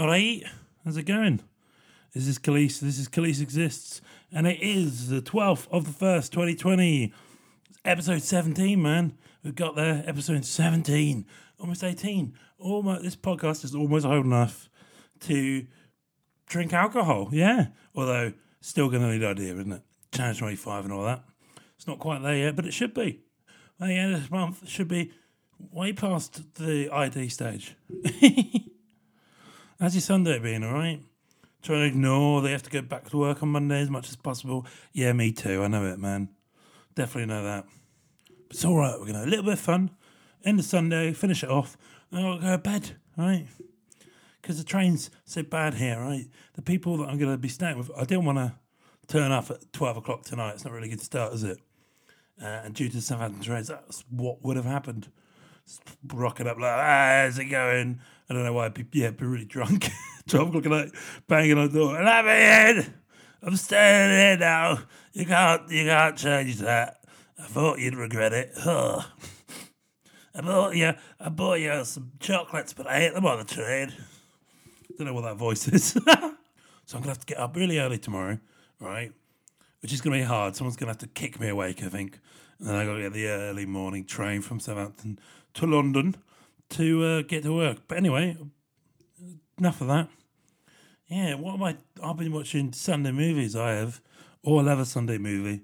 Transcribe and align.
All 0.00 0.06
right, 0.06 0.42
how's 0.82 0.96
it 0.96 1.02
going? 1.02 1.42
This 2.14 2.26
is 2.26 2.38
Khalees. 2.38 2.80
This 2.80 2.98
is 2.98 3.06
Khalees 3.06 3.42
Exists, 3.42 4.00
and 4.32 4.46
it 4.46 4.58
is 4.62 5.10
the 5.10 5.20
12th 5.20 5.68
of 5.70 5.84
the 5.84 6.06
1st, 6.06 6.30
2020. 6.30 7.12
Episode 7.84 8.22
17, 8.22 8.80
man. 8.80 9.18
We've 9.44 9.54
got 9.54 9.76
there. 9.76 10.02
Episode 10.06 10.46
17. 10.46 11.26
Almost 11.58 11.84
18. 11.84 12.32
Almost, 12.58 13.02
this 13.02 13.14
podcast 13.14 13.62
is 13.62 13.74
almost 13.74 14.06
old 14.06 14.24
enough 14.24 14.70
to 15.20 15.66
drink 16.46 16.72
alcohol. 16.72 17.28
Yeah. 17.30 17.66
Although, 17.94 18.32
still 18.62 18.88
going 18.88 19.02
to 19.02 19.08
need 19.08 19.22
idea, 19.22 19.52
isn't 19.52 19.70
it? 19.70 19.82
Challenge 20.12 20.38
25 20.38 20.84
and 20.84 20.94
all 20.94 21.04
that. 21.04 21.24
It's 21.76 21.86
not 21.86 21.98
quite 21.98 22.22
there 22.22 22.36
yet, 22.36 22.56
but 22.56 22.64
it 22.64 22.72
should 22.72 22.94
be. 22.94 23.20
By 23.78 23.88
the 23.88 23.98
end 23.98 24.14
of 24.14 24.22
this 24.22 24.30
month, 24.30 24.62
it 24.62 24.70
should 24.70 24.88
be 24.88 25.12
way 25.70 25.92
past 25.92 26.54
the 26.54 26.88
ID 26.88 27.28
stage. 27.28 27.76
How's 29.80 29.94
your 29.94 30.02
Sunday 30.02 30.38
been, 30.38 30.62
all 30.62 30.74
right? 30.74 31.00
Trying 31.62 31.80
to 31.80 31.86
ignore 31.86 32.42
they 32.42 32.50
have 32.50 32.62
to 32.64 32.70
go 32.70 32.82
back 32.82 33.08
to 33.08 33.16
work 33.16 33.42
on 33.42 33.48
Monday 33.48 33.80
as 33.80 33.88
much 33.88 34.10
as 34.10 34.16
possible. 34.16 34.66
Yeah, 34.92 35.14
me 35.14 35.32
too. 35.32 35.62
I 35.62 35.68
know 35.68 35.86
it, 35.86 35.98
man. 35.98 36.28
Definitely 36.94 37.34
know 37.34 37.42
that. 37.44 37.64
But 38.28 38.56
it's 38.56 38.64
all 38.66 38.76
right. 38.76 38.92
We're 38.92 39.06
going 39.06 39.14
to 39.14 39.20
have 39.20 39.28
a 39.28 39.30
little 39.30 39.46
bit 39.46 39.54
of 39.54 39.60
fun. 39.60 39.90
End 40.44 40.58
of 40.58 40.66
Sunday, 40.66 41.14
finish 41.14 41.42
it 41.42 41.48
off, 41.48 41.78
and 42.12 42.26
I'll 42.26 42.38
go 42.38 42.50
to 42.50 42.58
bed, 42.58 42.96
right? 43.16 43.46
Because 44.42 44.58
the 44.58 44.64
train's 44.64 45.10
so 45.24 45.42
bad 45.42 45.72
here, 45.72 45.98
right? 45.98 46.26
The 46.56 46.62
people 46.62 46.98
that 46.98 47.08
I'm 47.08 47.16
going 47.16 47.32
to 47.32 47.38
be 47.38 47.48
staying 47.48 47.78
with, 47.78 47.90
I 47.96 48.04
didn't 48.04 48.26
want 48.26 48.36
to 48.36 48.52
turn 49.08 49.32
up 49.32 49.50
at 49.50 49.72
12 49.72 49.96
o'clock 49.96 50.24
tonight. 50.24 50.52
It's 50.52 50.64
not 50.66 50.74
really 50.74 50.88
a 50.88 50.90
good 50.90 51.00
start, 51.00 51.32
is 51.32 51.42
it? 51.42 51.58
Uh, 52.38 52.44
and 52.64 52.74
due 52.74 52.90
to 52.90 52.96
the 52.96 53.00
Southampton 53.00 53.42
trains, 53.42 53.68
that's 53.68 54.04
what 54.10 54.44
would 54.44 54.56
have 54.56 54.66
happened. 54.66 55.08
Rocking 56.12 56.46
up 56.46 56.58
like, 56.58 56.72
ah, 56.72 57.22
how's 57.22 57.38
it 57.38 57.46
going? 57.46 58.00
I 58.28 58.34
don't 58.34 58.44
know 58.44 58.52
why. 58.52 58.68
Be, 58.68 58.86
yeah, 58.92 59.10
be 59.10 59.26
really 59.26 59.44
drunk. 59.44 59.88
12 60.28 60.48
o'clock 60.48 60.66
at 60.66 60.70
night, 60.70 60.92
banging 61.26 61.58
on 61.58 61.68
the 61.68 61.78
door. 61.78 61.98
And 61.98 62.08
I'm. 62.08 62.94
I'm 63.42 63.56
staying 63.56 64.10
here 64.10 64.36
now. 64.36 64.80
You 65.12 65.24
can't, 65.24 65.68
you 65.70 65.86
can't 65.86 66.16
change 66.16 66.58
that. 66.58 67.00
I 67.38 67.44
thought 67.44 67.78
you'd 67.78 67.94
regret 67.94 68.32
it. 68.32 68.52
I 70.34 70.40
bought 70.42 70.76
you, 70.76 70.92
I 71.18 71.28
bought 71.30 71.60
you 71.60 71.84
some 71.84 72.12
chocolates, 72.20 72.72
but 72.72 72.86
I 72.86 72.98
ate 72.98 73.14
them 73.14 73.26
on 73.26 73.38
the 73.38 73.44
train. 73.44 73.92
Don't 74.96 75.06
know 75.06 75.14
what 75.14 75.22
that 75.22 75.36
voice 75.36 75.66
is. 75.68 75.84
so 76.04 76.06
I'm 76.12 77.00
gonna 77.00 77.08
have 77.08 77.18
to 77.20 77.26
get 77.26 77.38
up 77.38 77.56
really 77.56 77.78
early 77.78 77.98
tomorrow, 77.98 78.38
right? 78.78 79.12
Which 79.80 79.92
is 79.92 80.00
gonna 80.02 80.16
be 80.16 80.22
hard. 80.22 80.54
Someone's 80.54 80.76
gonna 80.76 80.90
have 80.90 80.98
to 80.98 81.06
kick 81.06 81.40
me 81.40 81.48
awake, 81.48 81.82
I 81.82 81.88
think. 81.88 82.20
And 82.60 82.76
I 82.76 82.84
gotta 82.84 83.00
get 83.00 83.12
the 83.12 83.26
early 83.26 83.66
morning 83.66 84.04
train 84.04 84.42
from 84.42 84.60
Southampton 84.60 85.18
to 85.54 85.66
London 85.66 86.16
to 86.70 87.04
uh, 87.04 87.22
get 87.22 87.42
to 87.44 87.54
work. 87.54 87.78
But 87.88 87.98
anyway, 87.98 88.36
enough 89.58 89.80
of 89.80 89.88
that. 89.88 90.08
Yeah, 91.08 91.34
what 91.34 91.54
am 91.54 91.62
I? 91.62 91.76
I've 92.02 92.16
been 92.16 92.32
watching 92.32 92.72
Sunday 92.72 93.12
movies. 93.12 93.56
I 93.56 93.72
have, 93.72 94.00
or 94.42 94.60
I'll 94.60 94.66
have 94.66 94.78
a 94.78 94.84
Sunday 94.84 95.18
movie. 95.18 95.62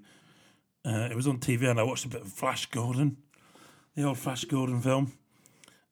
Uh, 0.83 1.07
it 1.09 1.15
was 1.15 1.27
on 1.27 1.37
TV, 1.39 1.69
and 1.69 1.79
I 1.79 1.83
watched 1.83 2.05
a 2.05 2.09
bit 2.09 2.21
of 2.21 2.27
Flash 2.27 2.65
Gordon, 2.67 3.17
the 3.95 4.03
old 4.03 4.17
Flash 4.17 4.45
Gordon 4.45 4.81
film. 4.81 5.13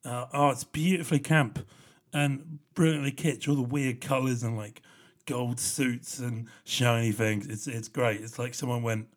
Uh, 0.04 0.26
oh, 0.32 0.50
it's 0.50 0.64
beautifully 0.64 1.18
camp 1.18 1.66
and 2.12 2.58
brilliantly 2.74 3.12
kitsch. 3.12 3.48
All 3.48 3.54
the 3.54 3.62
weird 3.62 4.00
colours 4.00 4.42
and 4.42 4.56
like 4.56 4.82
gold 5.26 5.58
suits 5.58 6.18
and 6.18 6.48
shiny 6.64 7.12
things. 7.12 7.46
It's 7.46 7.66
it's 7.66 7.88
great. 7.88 8.20
It's 8.20 8.38
like 8.38 8.54
someone 8.54 8.82
went, 8.82 9.08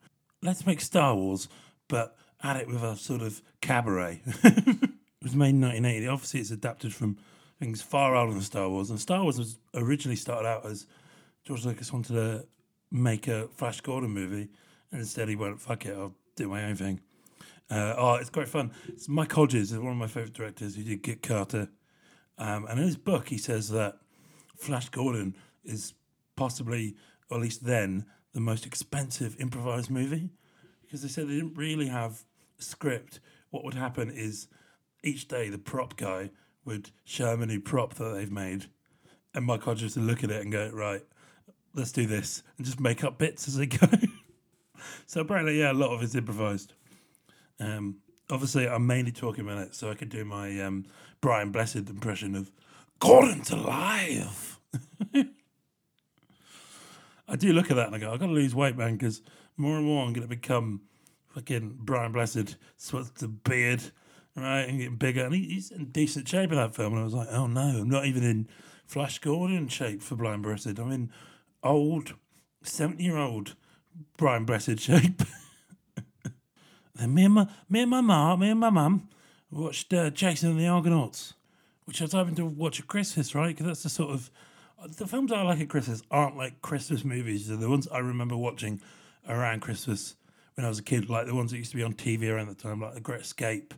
let's 0.41 0.65
make 0.65 0.81
Star 0.81 1.15
Wars, 1.15 1.47
but 1.89 2.15
add 2.41 2.55
it 2.55 2.67
with 2.67 2.81
a 2.81 2.95
sort 2.95 3.21
of 3.21 3.41
cabaret. 3.59 4.21
it 4.25 4.89
was 5.21 5.35
made 5.35 5.49
in 5.49 5.61
1980. 5.61 6.07
Obviously, 6.07 6.39
it's 6.39 6.51
adapted 6.51 6.93
from 6.93 7.17
things 7.59 7.81
far 7.81 8.15
older 8.15 8.31
than 8.31 8.41
Star 8.41 8.69
Wars. 8.69 8.89
And 8.89 8.99
Star 8.99 9.21
Wars 9.21 9.37
was 9.37 9.59
originally 9.73 10.15
started 10.15 10.47
out 10.47 10.65
as 10.65 10.87
George 11.43 11.65
Lucas 11.65 11.91
wanted 11.91 12.13
to 12.13 12.45
make 12.91 13.27
a 13.27 13.47
Flash 13.49 13.81
Gordon 13.81 14.11
movie, 14.11 14.49
and 14.91 15.01
instead 15.01 15.27
he 15.27 15.35
went, 15.35 15.59
"Fuck 15.59 15.85
it, 15.85 15.95
I'll 15.95 16.15
do 16.35 16.47
my 16.47 16.63
own 16.63 16.75
thing." 16.75 17.01
Uh, 17.69 17.94
oh, 17.97 18.13
it's 18.16 18.29
great 18.29 18.47
fun. 18.47 18.72
It's 18.88 19.07
Mike 19.07 19.31
Hodges 19.31 19.72
is 19.72 19.78
one 19.78 19.91
of 19.91 19.97
my 19.97 20.07
favorite 20.07 20.33
directors 20.33 20.75
who 20.75 20.83
did 20.83 21.03
Get 21.03 21.22
Carter, 21.22 21.69
um, 22.38 22.66
and 22.66 22.79
in 22.79 22.85
his 22.85 22.97
book 22.97 23.29
he 23.29 23.38
says 23.38 23.69
that 23.69 23.99
Flash 24.57 24.89
Gordon 24.89 25.35
is 25.63 25.94
possibly, 26.35 26.95
or 27.29 27.38
at 27.38 27.44
least 27.44 27.66
then, 27.66 28.05
the 28.33 28.39
most 28.39 28.66
expensive 28.66 29.39
improvised 29.39 29.89
movie 29.89 30.29
because 30.89 31.03
they 31.03 31.07
said 31.07 31.27
they 31.27 31.35
didn't 31.35 31.55
really 31.55 31.88
have 31.88 32.23
a 32.59 32.63
script. 32.63 33.19
What 33.51 33.63
would 33.63 33.75
happen 33.75 34.09
is 34.09 34.47
each 35.03 35.27
day 35.27 35.50
the 35.50 35.59
prop 35.59 35.95
guy 35.95 36.31
would 36.66 36.89
show 37.03 37.27
them 37.27 37.44
a 37.44 37.45
new 37.45 37.59
prop 37.59 37.94
that 37.95 38.09
they've 38.16 38.31
made, 38.31 38.66
and 39.35 39.45
Mike 39.45 39.61
Hodges 39.61 39.95
would 39.95 40.05
look 40.05 40.23
at 40.23 40.31
it 40.31 40.41
and 40.41 40.51
go, 40.51 40.72
"Right, 40.73 41.03
let's 41.75 41.91
do 41.91 42.07
this," 42.07 42.41
and 42.57 42.66
just 42.66 42.79
make 42.79 43.03
up 43.03 43.19
bits 43.19 43.47
as 43.47 43.57
they 43.57 43.67
go. 43.67 43.88
so 45.05 45.22
apparently, 45.22 45.59
yeah, 45.59 45.72
a 45.72 45.73
lot 45.73 45.94
of 45.94 46.01
it's 46.01 46.16
improvised. 46.16 46.73
Um, 47.59 47.97
obviously, 48.31 48.67
I'm 48.67 48.88
mainly 48.88 49.11
talking 49.11 49.45
about 49.45 49.59
it, 49.59 49.75
so 49.75 49.91
I 49.91 49.94
could 49.94 50.09
do 50.09 50.25
my 50.25 50.59
um, 50.61 50.85
Brian 51.22 51.51
Blessed 51.51 51.88
impression 51.88 52.35
of 52.35 52.51
Gordon's 52.97 53.51
alive. 53.51 54.59
I 57.28 57.35
do 57.35 57.53
look 57.53 57.69
at 57.69 57.75
that 57.75 57.85
and 57.88 57.95
I 57.95 57.99
go, 57.99 58.11
I've 58.11 58.19
got 58.19 58.25
to 58.25 58.31
lose 58.31 58.55
weight, 58.55 58.75
man, 58.75 58.94
because 58.94 59.22
more 59.59 59.78
and 59.78 59.86
more 59.86 60.06
I'm 60.06 60.14
going 60.14 60.28
to 60.28 60.36
become 60.36 60.81
fucking 61.28 61.80
Brian 61.81 62.12
Blessed, 62.12 62.56
sweats 62.78 63.12
the 63.12 63.28
beard, 63.28 63.84
right, 64.36 64.62
and 64.62 64.80
getting 64.80 64.96
bigger. 64.96 65.25
And 65.25 65.36
he's 65.36 65.72
in 65.72 65.86
decent 65.86 66.28
shape 66.28 66.52
in 66.52 66.58
that 66.58 66.75
film. 66.75 66.94
And 66.94 67.02
I 67.02 67.06
was 67.06 67.14
like, 67.14 67.28
oh 67.31 67.47
no, 67.47 67.62
I'm 67.62 67.90
not 67.90 68.06
even 68.06 68.24
in 68.24 68.47
Flash 68.86 69.20
Gordon 69.20 69.68
shape 69.68 70.02
for 70.02 70.16
Brian 70.16 70.42
Blessed. 70.42 70.80
I'm 70.80 70.92
in 70.92 71.12
old, 71.64 72.14
70 72.64 73.03
year 73.03 73.18
old 73.18 73.56
Brian 74.18 74.46
Blessed 74.46 74.80
shape. 74.80 75.22
then 76.96 77.14
me 77.14 77.26
and 77.26 77.34
my, 77.34 77.47
me 77.70 77.81
and 77.81 77.91
my 77.91 78.02
mum, 78.02 78.40
me 78.40 78.50
and 78.50 78.59
my 78.59 78.70
mum 78.70 79.09
watched 79.52 79.94
uh, 79.94 80.09
Jason 80.09 80.52
and 80.52 80.59
the 80.59 80.68
Argonauts, 80.68 81.34
which 81.86 82.02
I 82.02 82.06
was 82.06 82.14
hoping 82.14 82.36
to 82.36 82.46
watch 82.46 82.80
at 82.80 82.88
Christmas, 82.88 83.36
right? 83.36 83.50
Because 83.50 83.66
that's 83.66 83.84
the 83.84 83.90
sort 83.90 84.12
of 84.12 84.31
the 84.97 85.08
films 85.08 85.31
I 85.31 85.41
like 85.41 85.59
at 85.59 85.70
Christmas 85.70 86.02
aren't 86.09 86.38
like 86.38 86.62
Christmas 86.62 87.03
movies. 87.03 87.47
They're 87.47 87.58
the 87.58 87.70
ones 87.70 87.88
I 87.90 88.00
remember 88.00 88.38
watching 88.38 88.81
around 89.28 89.62
Christmas 89.62 90.16
when 90.56 90.66
I 90.66 90.69
was 90.69 90.80
a 90.80 90.84
kid, 90.84 91.09
like 91.09 91.25
the 91.25 91.35
ones 91.35 91.52
that 91.52 91.57
used 91.57 91.72
to 91.72 91.78
be 91.78 91.84
on 91.84 91.94
TV 91.94 92.30
around 92.30 92.47
the 92.50 92.56
time, 92.56 92.81
like 92.81 92.94
The 92.94 93.02
Great 93.02 93.22
Escape. 93.22 93.74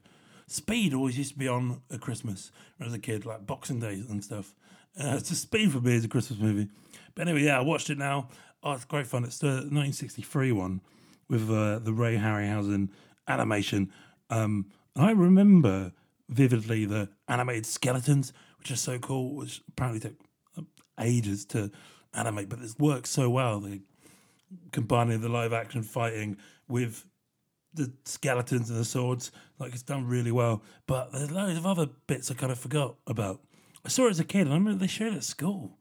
Speed 0.48 0.94
always 0.94 1.18
used 1.18 1.34
to 1.34 1.40
be 1.40 1.48
on 1.48 1.82
at 1.92 2.02
Christmas 2.02 2.52
when 2.78 2.86
I 2.86 2.90
was 2.90 2.96
a 2.96 3.00
kid, 3.00 3.26
like 3.26 3.46
Boxing 3.46 3.80
Day 3.80 4.04
and 4.10 4.24
stuff. 4.24 4.54
Uh, 5.00 5.16
it's 5.18 5.36
Speed 5.38 5.72
for 5.72 5.80
me 5.80 5.96
is 5.96 6.06
a 6.06 6.10
Christmas 6.10 6.40
movie. 6.40 6.70
But 7.16 7.28
anyway, 7.28 7.46
yeah, 7.46 7.58
I 7.58 7.62
watched 7.62 7.90
it 7.90 7.98
now. 7.98 8.30
Oh, 8.64 8.74
it's 8.74 8.86
great 8.86 9.08
fun. 9.08 9.24
It's 9.24 9.40
the 9.40 9.48
1963 9.48 10.52
one 10.52 10.82
with 11.30 11.50
uh, 11.50 11.80
the 11.80 11.94
Ray 11.94 12.18
Harryhausen 12.18 12.90
animation. 13.28 13.92
Um, 14.30 14.66
I 14.96 15.12
remember 15.12 15.94
vividly 16.30 16.86
the 16.86 17.10
animated 17.28 17.66
skeletons, 17.66 18.34
which 18.60 18.72
are 18.72 18.76
so 18.76 19.00
cool, 19.00 19.36
which 19.36 19.62
apparently 19.70 20.00
took 20.00 20.66
ages 21.00 21.46
to 21.46 21.72
animate, 22.14 22.50
but 22.50 22.60
it 22.60 22.72
works 22.80 23.10
so 23.10 23.30
well. 23.30 23.60
They 23.60 23.82
combining 24.72 25.22
the 25.22 25.30
live 25.30 25.54
action 25.54 25.84
fighting 25.84 26.38
with 26.68 27.06
the 27.74 27.92
skeletons 28.06 28.70
and 28.70 28.80
the 28.80 28.86
swords, 28.86 29.32
like 29.60 29.74
it's 29.74 29.84
done 29.84 30.08
really 30.08 30.32
well. 30.32 30.64
But 30.88 31.12
there's 31.12 31.32
loads 31.32 31.58
of 31.58 31.66
other 31.66 31.88
bits 32.08 32.30
I 32.30 32.34
kind 32.34 32.52
of 32.52 32.60
forgot 32.60 32.96
about. 33.08 33.42
I 33.86 33.90
saw 33.90 34.08
it 34.08 34.12
as 34.12 34.20
a 34.20 34.26
kid, 34.26 34.42
and 34.42 34.52
I 34.52 34.56
remember 34.56 34.80
they 34.80 34.88
showed 34.88 35.14
it 35.14 35.18
at 35.18 35.24
school. 35.24 35.78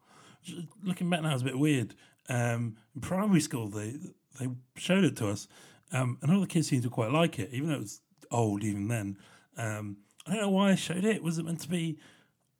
Looking 0.83 1.11
back 1.11 1.23
now, 1.23 1.33
it's 1.33 1.43
a 1.43 1.45
bit 1.45 1.59
weird. 1.59 1.95
Um, 2.29 2.77
in 2.95 3.01
primary 3.01 3.41
school, 3.41 3.69
they 3.69 3.95
they 4.39 4.49
showed 4.77 5.05
it 5.05 5.17
to 5.17 5.29
us, 5.29 5.49
um, 5.93 6.19
and 6.23 6.31
all 6.31 6.41
the 6.41 6.47
kids 6.47 6.69
seemed 6.69 6.85
to 6.85 6.91
quite 6.91 7.11
like 7.11 7.39
it, 7.39 7.51
even 7.53 7.69
though 7.69 7.77
it 7.77 7.81
was 7.81 8.01
old 8.31 8.63
even 8.63 8.89
then. 8.89 9.19
Um, 9.57 9.99
I 10.27 10.33
don't 10.33 10.43
know 10.43 10.51
why 10.51 10.71
I 10.71 10.75
showed 10.77 11.05
it. 11.05 11.23
Was 11.23 11.39
it 11.39 11.45
meant 11.45 11.61
to 11.61 11.69
be 11.69 11.99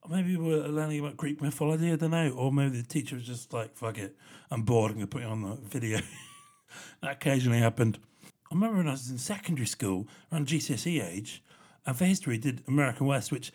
maybe 0.09 0.35
we 0.35 0.47
were 0.47 0.67
learning 0.67 0.99
about 0.99 1.17
Greek 1.17 1.41
mythology, 1.41 1.91
I 1.91 1.95
don't 1.95 2.11
know. 2.11 2.31
Or 2.31 2.51
maybe 2.51 2.81
the 2.81 2.87
teacher 2.87 3.15
was 3.15 3.25
just 3.25 3.53
like, 3.53 3.75
fuck 3.75 3.97
it, 3.97 4.15
I'm 4.49 4.63
bored, 4.63 4.91
I'm 4.91 4.99
to 4.99 5.07
put 5.07 5.23
it 5.23 5.27
on 5.27 5.41
the 5.41 5.55
video. 5.55 5.99
that 7.01 7.11
occasionally 7.11 7.59
happened. 7.59 7.99
I 8.51 8.55
remember 8.55 8.77
when 8.77 8.87
I 8.87 8.91
was 8.91 9.09
in 9.09 9.17
secondary 9.17 9.67
school, 9.67 10.07
around 10.31 10.47
GCSE 10.47 11.03
age, 11.03 11.43
and 11.85 11.95
for 11.95 12.05
history 12.05 12.37
did 12.37 12.63
American 12.67 13.07
West, 13.07 13.31
which 13.31 13.51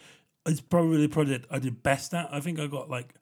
is 0.46 0.60
probably 0.60 1.02
the 1.02 1.08
project 1.08 1.46
I 1.50 1.58
did 1.58 1.82
best 1.82 2.14
at. 2.14 2.32
I 2.32 2.40
think 2.40 2.58
I 2.58 2.66
got 2.66 2.88
like 2.88 3.14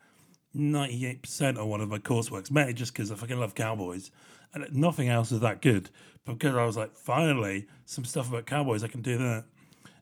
98% 0.57 1.59
on 1.59 1.69
one 1.69 1.81
of 1.81 1.89
my 1.89 1.99
courseworks, 1.99 2.51
mainly 2.51 2.75
just 2.75 2.93
because 2.93 3.11
I 3.11 3.17
fucking 3.17 3.39
love 3.39 3.55
cowboys. 3.55 4.11
And 4.53 4.65
nothing 4.73 5.09
else 5.09 5.33
is 5.33 5.41
that 5.41 5.63
good. 5.63 5.91
But 6.25 6.39
because 6.39 6.55
I 6.55 6.65
was 6.65 6.77
like, 6.77 6.97
finally, 6.97 7.67
some 7.87 8.05
stuff 8.05 8.29
about 8.29 8.47
cowboys, 8.47 8.85
I 8.85 8.89
can 8.89 9.03
do 9.03 9.19
that. 9.19 9.45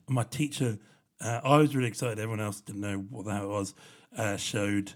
And 0.07 0.15
my 0.15 0.23
teacher 0.23 0.77
uh, 1.21 1.41
I 1.43 1.57
was 1.57 1.75
really 1.75 1.87
excited. 1.87 2.19
Everyone 2.19 2.39
else 2.39 2.61
didn't 2.61 2.81
know 2.81 2.97
what 3.09 3.25
that 3.25 3.47
was. 3.47 3.73
Uh, 4.15 4.37
showed 4.37 4.93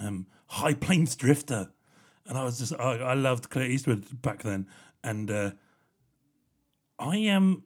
um, 0.00 0.26
High 0.46 0.74
Plains 0.74 1.16
Drifter, 1.16 1.70
and 2.26 2.38
I 2.38 2.44
was 2.44 2.58
just 2.58 2.72
I, 2.74 2.96
I 2.98 3.14
loved 3.14 3.50
Clint 3.50 3.70
Eastwood 3.70 4.22
back 4.22 4.42
then, 4.42 4.66
and 5.02 5.30
uh, 5.30 5.50
I 6.98 7.16
am. 7.16 7.42
Um, 7.42 7.64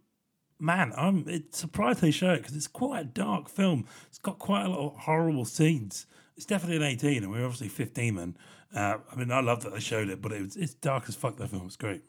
man, 0.59 0.93
I'm 0.97 1.25
it's 1.29 1.59
surprised 1.59 2.01
they 2.01 2.11
show 2.11 2.33
it 2.33 2.39
because 2.39 2.57
it's 2.57 2.69
quite 2.69 3.01
a 3.01 3.05
dark 3.05 3.49
film. 3.49 3.87
It's 4.09 4.19
got 4.19 4.39
quite 4.39 4.65
a 4.65 4.69
lot 4.69 4.79
of 4.79 4.97
horrible 5.01 5.45
scenes, 5.45 6.07
it's 6.37 6.47
definitely 6.47 6.77
an 6.77 6.83
18, 6.83 7.23
and 7.23 7.33
we 7.33 7.39
were 7.39 7.45
obviously 7.45 7.69
15 7.69 8.15
then. 8.15 8.37
Uh, 8.75 8.99
I 9.11 9.17
mean, 9.17 9.33
I 9.33 9.41
love 9.41 9.63
that 9.63 9.73
they 9.73 9.81
showed 9.81 10.11
it, 10.11 10.21
but 10.21 10.33
it 10.33 10.43
was, 10.43 10.57
it's 10.57 10.75
dark 10.75 11.05
as 11.09 11.15
fuck. 11.15 11.37
That 11.39 11.49
film 11.49 11.65
was 11.65 11.77
great. 11.77 12.03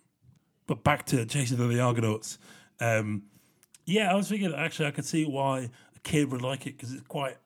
But 0.65 0.83
back 0.83 1.05
to 1.07 1.23
Jason 1.25 1.61
and 1.61 1.71
the 1.71 1.79
Argonauts. 1.79 2.37
Um, 2.79 3.23
yeah, 3.87 4.11
I 4.11 4.15
was 4.15 4.27
thinking 4.27 4.53
actually 4.53 4.87
I 4.87 4.91
could 4.91 5.05
see 5.05 5.25
why 5.25 5.69
a 5.95 5.99
kid 6.03 6.29
would 6.31 6.41
like 6.41 6.67
it 6.67 6.77
because 6.77 6.93
it's 6.93 7.07
quite 7.07 7.37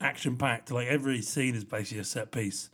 action 0.00 0.36
packed. 0.36 0.70
Like 0.70 0.88
every 0.88 1.20
scene 1.20 1.54
is 1.54 1.62
basically 1.62 2.00
a 2.00 2.04
set 2.04 2.32
piece. 2.32 2.70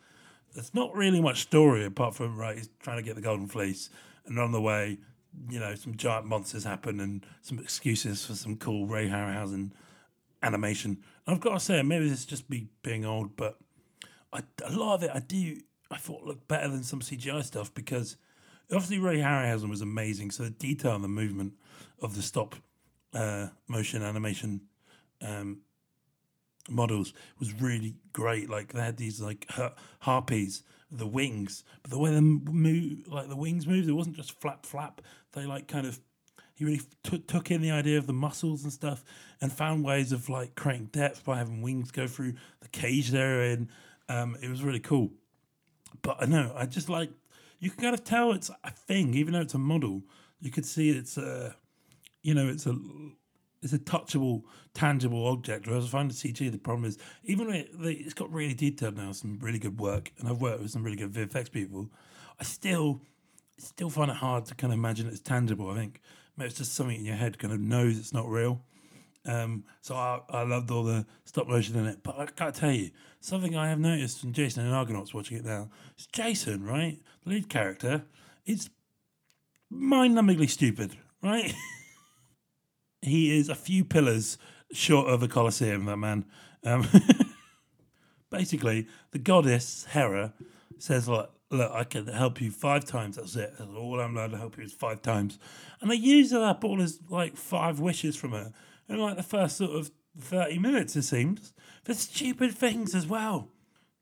There's 0.55 0.73
not 0.75 0.95
really 0.95 1.21
much 1.21 1.43
story 1.43 1.85
apart 1.85 2.15
from 2.15 2.37
right. 2.37 2.57
He's 2.57 2.71
trying 2.81 2.99
to 2.99 3.03
get 3.03 3.17
the 3.17 3.21
golden 3.21 3.49
fleece, 3.49 3.91
and 4.27 4.39
on 4.39 4.53
the 4.53 4.61
way, 4.61 4.99
you 5.49 5.59
know, 5.59 5.75
some 5.75 5.97
giant 5.97 6.27
monsters 6.27 6.63
happen 6.63 7.01
and 7.01 7.27
some 7.43 7.59
excuses 7.59 8.25
for 8.25 8.35
some 8.35 8.57
cool 8.57 8.87
Ray 8.87 9.09
Harryhausen 9.09 9.73
animation. 10.43 10.99
And 11.27 11.35
I've 11.35 11.41
got 11.41 11.55
to 11.55 11.61
say, 11.61 11.83
maybe 11.83 12.09
this 12.09 12.21
is 12.21 12.27
just 12.27 12.49
me 12.49 12.69
being 12.83 13.05
old, 13.05 13.37
but 13.37 13.59
I, 14.33 14.43
a 14.65 14.73
lot 14.73 14.95
of 14.95 15.03
it 15.03 15.11
I 15.13 15.19
do 15.19 15.61
I 15.91 15.97
thought 15.97 16.23
looked 16.23 16.47
better 16.47 16.69
than 16.69 16.85
some 16.85 17.01
CGI 17.01 17.43
stuff 17.43 17.75
because 17.75 18.17
obviously 18.71 19.01
Ray 19.01 19.19
Harryhausen 19.19 19.69
was 19.69 19.81
amazing. 19.81 20.31
So 20.31 20.45
the 20.45 20.51
detail 20.51 20.95
and 20.95 21.03
the 21.03 21.09
movement 21.09 21.55
of 22.01 22.15
the 22.15 22.23
stop 22.23 22.55
uh, 23.15 23.49
motion 23.69 24.03
animation 24.03 24.63
um, 25.23 25.61
models 26.69 27.13
was 27.39 27.53
really 27.61 27.97
great. 28.13 28.49
Like 28.49 28.73
they 28.73 28.81
had 28.81 28.97
these 28.97 29.21
like 29.21 29.47
har- 29.51 29.75
harpies, 30.01 30.63
the 30.91 31.07
wings, 31.07 31.65
but 31.83 31.91
the 31.91 31.99
way 31.99 32.13
they 32.13 32.21
move, 32.21 33.09
like 33.09 33.29
the 33.29 33.37
wings 33.37 33.67
moved, 33.67 33.89
it 33.89 33.93
wasn't 33.93 34.17
just 34.17 34.41
flap 34.41 34.67
flap. 34.67 35.01
They 35.33 35.47
like 35.47 35.69
kind 35.69 35.87
of 35.87 36.01
he 36.55 36.65
really 36.65 36.83
t- 37.03 37.19
took 37.19 37.51
in 37.51 37.63
the 37.63 37.71
idea 37.71 37.97
of 37.97 38.07
the 38.07 38.13
muscles 38.13 38.65
and 38.65 38.73
stuff 38.73 39.03
and 39.41 39.51
found 39.51 39.83
ways 39.83 40.13
of 40.13 40.29
like 40.29 40.55
creating 40.55 40.87
depth 40.93 41.25
by 41.25 41.39
having 41.39 41.63
wings 41.63 41.91
go 41.91 42.07
through 42.07 42.35
the 42.61 42.69
cage 42.69 43.11
they're 43.11 43.43
in. 43.45 43.71
Um, 44.09 44.37
it 44.43 44.51
was 44.51 44.63
really 44.63 44.81
cool. 44.81 45.11
But 46.03 46.19
I 46.21 46.27
know 46.27 46.53
I 46.55 46.67
just 46.67 46.89
like 46.89 47.11
you 47.61 47.71
can 47.71 47.83
kind 47.83 47.95
of 47.95 48.05
tell 48.05 48.33
it's 48.33 48.51
a 48.65 48.71
thing, 48.71 49.15
even 49.15 49.35
though 49.35 49.43
it's 49.43 49.55
a 49.55 49.59
model. 49.59 50.03
You 50.41 50.51
could 50.51 50.65
see 50.65 50.91
it's 50.91 51.19
a, 51.19 51.55
you 52.23 52.35
know, 52.35 52.49
it's 52.49 52.67
a 52.67 52.77
it's 53.63 53.73
a 53.73 53.79
touchable, 53.79 54.43
tangible 54.73 55.27
object. 55.27 55.67
Whereas 55.67 55.85
I 55.85 55.89
find 55.89 56.11
the 56.11 56.15
CG, 56.15 56.51
the 56.51 56.59
problem 56.59 56.87
is 56.87 56.99
even 57.25 57.49
though 57.49 57.55
it, 57.55 57.71
it's 57.81 58.15
got 58.15 58.33
really 58.33 58.55
detailed 58.55 58.97
now, 58.97 59.13
some 59.13 59.39
really 59.41 59.59
good 59.59 59.79
work, 59.79 60.13
and 60.19 60.29
I've 60.29 60.41
worked 60.41 60.63
with 60.63 60.71
some 60.71 60.83
really 60.83 60.97
good 60.97 61.13
VFX 61.13 61.51
people. 61.51 61.91
I 62.39 62.45
still 62.45 63.01
still 63.59 63.91
find 63.91 64.11
it 64.11 64.17
hard 64.17 64.47
to 64.47 64.55
kind 64.55 64.73
of 64.73 64.79
imagine 64.79 65.07
it's 65.07 65.21
tangible. 65.21 65.71
I 65.71 65.77
think 65.77 66.01
maybe 66.37 66.49
it's 66.49 66.59
just 66.59 66.75
something 66.75 66.97
in 66.97 67.05
your 67.05 67.17
head 67.17 67.39
kind 67.39 67.53
of 67.53 67.61
knows 67.61 67.99
it's 67.99 68.13
not 68.13 68.29
real. 68.29 68.63
Um, 69.27 69.65
so 69.83 69.95
I, 69.95 70.21
I 70.31 70.43
loved 70.45 70.71
all 70.71 70.83
the 70.83 71.05
stop 71.25 71.47
motion 71.47 71.77
in 71.77 71.87
it. 71.87 72.03
But 72.03 72.19
I 72.19 72.27
can't 72.27 72.55
tell 72.55 72.73
you, 72.73 72.91
something 73.21 73.55
I 73.55 73.69
have 73.69 73.79
noticed 73.79 74.21
from 74.21 74.33
Jason 74.33 74.65
and 74.65 74.75
Argonauts 74.75 75.13
watching 75.13 75.37
it 75.37 75.45
now, 75.45 75.69
it's 75.95 76.07
Jason, 76.07 76.65
right? 76.65 76.99
The 77.25 77.31
lead 77.31 77.49
character, 77.51 78.05
it's 78.47 78.71
mind 79.69 80.17
numbingly 80.17 80.49
stupid, 80.49 80.97
right? 81.23 81.55
he 83.03 83.37
is 83.37 83.49
a 83.49 83.55
few 83.55 83.85
pillars 83.85 84.39
short 84.73 85.09
of 85.09 85.23
a 85.23 85.29
Colosseum, 85.29 85.85
that 85.87 85.97
man. 85.97 86.25
Um, 86.65 86.87
basically, 88.31 88.87
the 89.11 89.19
goddess 89.19 89.87
Hera 89.91 90.35
says, 90.79 91.09
"Look, 91.09 91.33
look, 91.51 91.73
I 91.73 91.85
can 91.85 92.07
help 92.07 92.41
you 92.41 92.51
five 92.51 92.85
times. 92.85 93.17
That's 93.17 93.37
it. 93.37 93.55
All 93.61 94.01
I'm 94.01 94.17
allowed 94.17 94.33
to 94.33 94.39
help 94.39 94.59
you 94.59 94.65
is 94.65 94.73
five 94.73 95.03
times." 95.03 95.39
And 95.81 95.91
they 95.91 95.97
use 95.97 96.33
up 96.33 96.65
all 96.65 96.79
his 96.79 97.01
like 97.09 97.37
five 97.37 97.81
wishes 97.81 98.17
from 98.17 98.33
her 98.33 98.53
in 98.89 98.99
like 98.99 99.17
the 99.17 99.23
first 99.23 99.57
sort 99.57 99.73
of 99.73 99.91
thirty 100.19 100.59
minutes. 100.59 100.97
It 100.97 101.03
seems 101.03 101.53
for 101.85 101.95
stupid 101.95 102.53
things 102.53 102.95
as 102.95 103.07
well. 103.07 103.49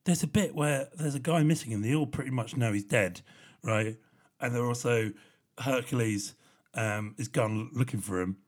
There's 0.05 0.23
a 0.23 0.29
bit 0.29 0.55
where 0.55 0.89
there's 0.95 1.15
a 1.15 1.21
guy 1.21 1.43
missing, 1.43 1.73
and 1.73 1.85
they 1.85 1.95
all 1.95 2.07
pretty 2.07 2.31
much 2.31 2.57
know 2.57 2.73
he's 2.73 2.85
dead, 2.85 3.21
right? 3.63 3.97
And 4.41 4.55
they're 4.55 4.67
also 4.67 5.13
Hercules 5.59 6.35
um, 6.75 7.15
is 7.19 7.29
gone 7.29 7.71
looking 7.75 8.01
for 8.01 8.21
him 8.21 8.39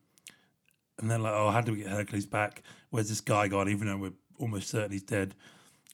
and 1.01 1.09
they're 1.09 1.19
like, 1.19 1.33
"Oh, 1.33 1.49
how 1.49 1.61
do 1.61 1.71
we 1.73 1.79
get 1.79 1.87
Hercules 1.87 2.25
back? 2.25 2.63
Where's 2.89 3.09
this 3.09 3.21
guy 3.21 3.47
gone? 3.47 3.69
Even 3.69 3.87
though 3.87 3.97
we're 3.97 4.13
almost 4.37 4.69
certain 4.69 4.91
he's 4.91 5.03
dead." 5.03 5.35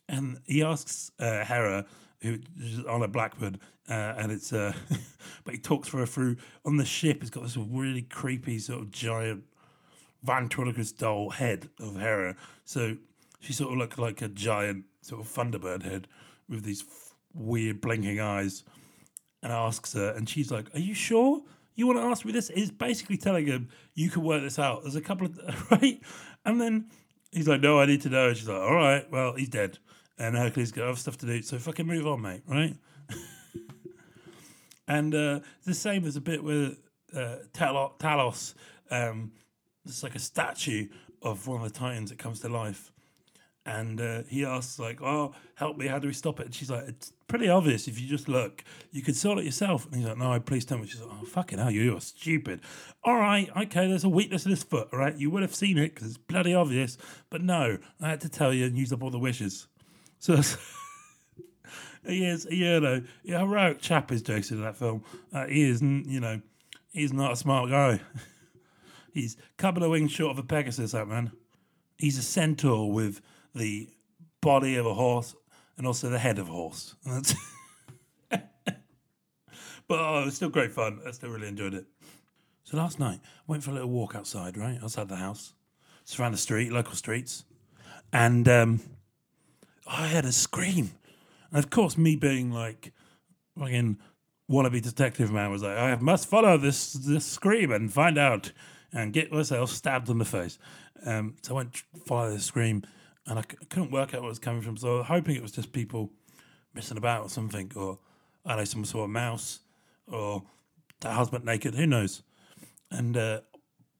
And 0.09 0.39
he 0.45 0.63
asks 0.63 1.11
uh, 1.19 1.43
Hera, 1.43 1.85
who 2.21 2.39
is 2.59 2.83
on 2.85 3.03
a 3.03 3.07
Blackbird, 3.07 3.59
uh, 3.89 4.13
and 4.17 4.31
it's 4.31 4.53
uh, 4.53 4.73
but 5.43 5.53
he 5.53 5.59
talks 5.59 5.89
her 5.89 6.05
through 6.05 6.37
on 6.65 6.77
the 6.77 6.85
ship. 6.85 7.21
It's 7.21 7.29
got 7.29 7.43
this 7.43 7.57
really 7.57 8.03
creepy 8.03 8.59
sort 8.59 8.81
of 8.81 8.91
giant 8.91 9.43
ventriloquist 10.23 10.97
doll 10.97 11.29
head 11.29 11.69
of 11.79 11.95
Hera. 11.97 12.35
So 12.65 12.97
she 13.39 13.53
sort 13.53 13.71
of 13.71 13.77
looked 13.77 13.99
like 13.99 14.21
a 14.21 14.27
giant 14.27 14.85
sort 15.01 15.21
of 15.21 15.27
Thunderbird 15.27 15.83
head 15.83 16.07
with 16.49 16.63
these 16.63 16.81
f- 16.81 17.15
weird 17.33 17.81
blinking 17.81 18.19
eyes, 18.19 18.63
and 19.43 19.51
asks 19.51 19.93
her, 19.93 20.11
and 20.11 20.27
she's 20.27 20.51
like, 20.51 20.73
"Are 20.75 20.79
you 20.79 20.93
sure?" 20.93 21.41
You 21.77 21.85
want 21.85 21.99
to 21.99 22.03
ask 22.03 22.25
me 22.25 22.33
this? 22.33 22.49
Is 22.49 22.71
basically 22.71 23.17
telling 23.17 23.45
him 23.45 23.69
you 23.93 24.09
can 24.09 24.23
work 24.23 24.41
this 24.41 24.59
out. 24.59 24.81
There's 24.81 24.95
a 24.95 25.01
couple 25.01 25.27
of 25.27 25.71
right, 25.71 26.01
and 26.43 26.59
then 26.59 26.89
he's 27.31 27.47
like, 27.47 27.61
"No, 27.61 27.79
I 27.79 27.85
need 27.85 28.01
to 28.01 28.09
know." 28.09 28.27
And 28.27 28.35
she's 28.35 28.49
like, 28.49 28.59
"All 28.59 28.73
right, 28.73 29.09
well, 29.09 29.35
he's 29.35 29.47
dead." 29.47 29.77
And 30.17 30.35
Hercules 30.35 30.71
got 30.71 30.87
other 30.87 30.97
stuff 30.97 31.17
to 31.19 31.27
do, 31.27 31.41
so 31.43 31.59
fucking 31.59 31.85
move 31.85 32.07
on, 32.07 32.21
mate. 32.21 32.41
Right? 32.47 32.75
and 34.87 35.13
uh, 35.13 35.39
the 35.63 35.75
same. 35.75 36.05
as 36.05 36.15
a 36.15 36.21
bit 36.21 36.43
with 36.43 36.79
uh, 37.15 37.37
Talos. 37.53 38.55
Um, 38.89 39.31
it's 39.85 40.01
like 40.01 40.15
a 40.15 40.19
statue 40.19 40.87
of 41.21 41.47
one 41.47 41.61
of 41.61 41.71
the 41.71 41.77
Titans 41.79 42.09
that 42.09 42.17
comes 42.17 42.39
to 42.39 42.49
life, 42.49 42.91
and 43.67 43.99
uh, 43.99 44.23
he 44.29 44.45
asks 44.45 44.79
like, 44.79 45.01
"Oh, 45.01 45.35
help 45.55 45.77
me! 45.77 45.87
How 45.87 45.99
do 45.99 46.07
we 46.07 46.13
stop 46.13 46.39
it?" 46.39 46.45
And 46.45 46.55
she's 46.55 46.71
like, 46.71 46.87
"It's 46.87 47.11
pretty 47.27 47.49
obvious 47.49 47.87
if 47.89 47.99
you 47.99 48.07
just 48.07 48.29
look. 48.29 48.63
You 48.91 49.01
could 49.01 49.15
sort 49.15 49.39
it 49.39 49.45
yourself." 49.45 49.85
And 49.85 49.95
he's 49.95 50.05
like, 50.05 50.17
"No, 50.17 50.39
please 50.39 50.63
tell 50.63 50.77
me." 50.77 50.87
She's 50.87 51.01
like, 51.01 51.11
"Oh, 51.11 51.25
fucking 51.25 51.59
hell, 51.59 51.69
you 51.69 51.95
are 51.97 52.01
stupid." 52.01 52.61
All 53.03 53.17
right, 53.17 53.49
okay, 53.57 53.87
there's 53.87 54.05
a 54.05 54.09
weakness 54.09 54.45
in 54.45 54.51
his 54.51 54.63
foot. 54.63 54.87
All 54.93 54.99
right, 54.99 55.15
you 55.15 55.29
would 55.29 55.41
have 55.41 55.53
seen 55.53 55.77
it 55.77 55.93
because 55.93 56.07
it's 56.07 56.17
bloody 56.17 56.53
obvious. 56.53 56.97
But 57.29 57.41
no, 57.41 57.77
I 58.01 58.07
had 58.09 58.21
to 58.21 58.29
tell 58.29 58.53
you 58.53 58.65
and 58.65 58.77
use 58.77 58.93
up 58.93 59.03
all 59.03 59.11
the 59.11 59.19
wishes. 59.19 59.67
So 60.19 60.41
he 62.07 62.25
is, 62.25 62.47
you 62.49 62.79
know, 62.79 63.03
a 63.27 63.39
heroic 63.39 63.81
chap 63.81 64.13
is 64.13 64.21
Jason 64.21 64.57
in 64.59 64.63
that 64.63 64.77
film. 64.77 65.03
Uh, 65.33 65.45
he 65.47 65.69
is, 65.69 65.81
you 65.81 66.21
know, 66.21 66.41
he's 66.93 67.11
not 67.11 67.33
a 67.33 67.35
smart 67.35 67.69
guy. 67.69 67.99
he's 69.13 69.35
a 69.35 69.61
couple 69.61 69.83
of 69.83 69.91
wings 69.91 70.11
short 70.11 70.31
of 70.31 70.39
a 70.39 70.47
Pegasus, 70.47 70.93
that 70.93 71.09
man. 71.09 71.33
He's 71.97 72.17
a 72.17 72.23
centaur 72.23 72.91
with 72.91 73.21
the 73.55 73.89
body 74.41 74.75
of 74.75 74.85
a 74.85 74.93
horse 74.93 75.35
and 75.77 75.85
also 75.85 76.09
the 76.09 76.19
head 76.19 76.39
of 76.39 76.49
a 76.49 76.51
horse. 76.51 76.95
but 78.29 78.41
oh, 79.89 80.21
it 80.21 80.25
was 80.25 80.35
still 80.35 80.49
great 80.49 80.71
fun. 80.71 80.99
I 81.05 81.11
still 81.11 81.29
really 81.29 81.47
enjoyed 81.47 81.73
it. 81.73 81.85
So 82.63 82.77
last 82.77 82.99
night, 82.99 83.19
I 83.23 83.43
went 83.47 83.63
for 83.63 83.71
a 83.71 83.73
little 83.73 83.89
walk 83.89 84.15
outside, 84.15 84.57
right? 84.57 84.77
Outside 84.83 85.07
the 85.09 85.15
house. 85.15 85.53
Around 86.19 86.31
the 86.31 86.37
street, 86.37 86.71
local 86.71 86.95
streets. 86.95 87.43
And 88.13 88.47
um, 88.47 88.79
I 89.85 90.07
heard 90.07 90.25
a 90.25 90.31
scream. 90.31 90.91
And 91.51 91.63
of 91.63 91.69
course, 91.69 91.97
me 91.97 92.15
being 92.15 92.51
like 92.51 92.93
fucking 93.57 93.97
wannabe 94.49 94.81
detective 94.81 95.31
man 95.31 95.51
was 95.51 95.63
like, 95.63 95.77
I 95.77 95.95
must 95.95 96.29
follow 96.29 96.57
this 96.57 96.93
this 96.93 97.25
scream 97.25 97.71
and 97.71 97.91
find 97.91 98.17
out 98.17 98.51
and 98.93 99.13
get 99.13 99.31
myself 99.31 99.69
stabbed 99.69 100.09
in 100.09 100.17
the 100.17 100.25
face. 100.25 100.57
Um, 101.05 101.35
so 101.41 101.53
I 101.53 101.57
went 101.57 101.83
follow 102.05 102.31
the 102.31 102.39
scream 102.39 102.83
and 103.27 103.39
I 103.39 103.41
c- 103.43 103.57
couldn't 103.69 103.91
work 103.91 104.13
out 104.13 104.21
where 104.21 104.29
it 104.29 104.31
was 104.31 104.39
coming 104.39 104.61
from. 104.61 104.77
So 104.77 104.95
I 104.95 104.97
was 104.99 105.07
hoping 105.07 105.35
it 105.35 105.41
was 105.41 105.51
just 105.51 105.71
people 105.71 106.11
messing 106.73 106.97
about 106.97 107.23
or 107.23 107.29
something, 107.29 107.71
or 107.75 107.99
I 108.45 108.55
know, 108.55 108.63
some 108.63 108.85
sort 108.85 109.05
of 109.05 109.09
mouse, 109.09 109.59
or 110.07 110.43
the 111.01 111.11
husband 111.11 111.45
naked. 111.45 111.75
Who 111.75 111.85
knows? 111.85 112.23
And 112.89 113.17
uh, 113.17 113.41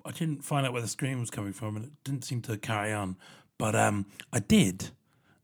I 0.06 0.12
didn't 0.12 0.44
find 0.44 0.66
out 0.66 0.74
where 0.74 0.82
the 0.82 0.88
scream 0.88 1.20
was 1.20 1.30
coming 1.30 1.54
from, 1.54 1.76
and 1.76 1.86
it 1.86 1.92
didn't 2.04 2.24
seem 2.24 2.42
to 2.44 2.58
carry 2.58 2.94
on. 2.94 3.18
But 3.58 3.76
um, 3.76 4.06
I 4.32 4.40
did 4.40 4.92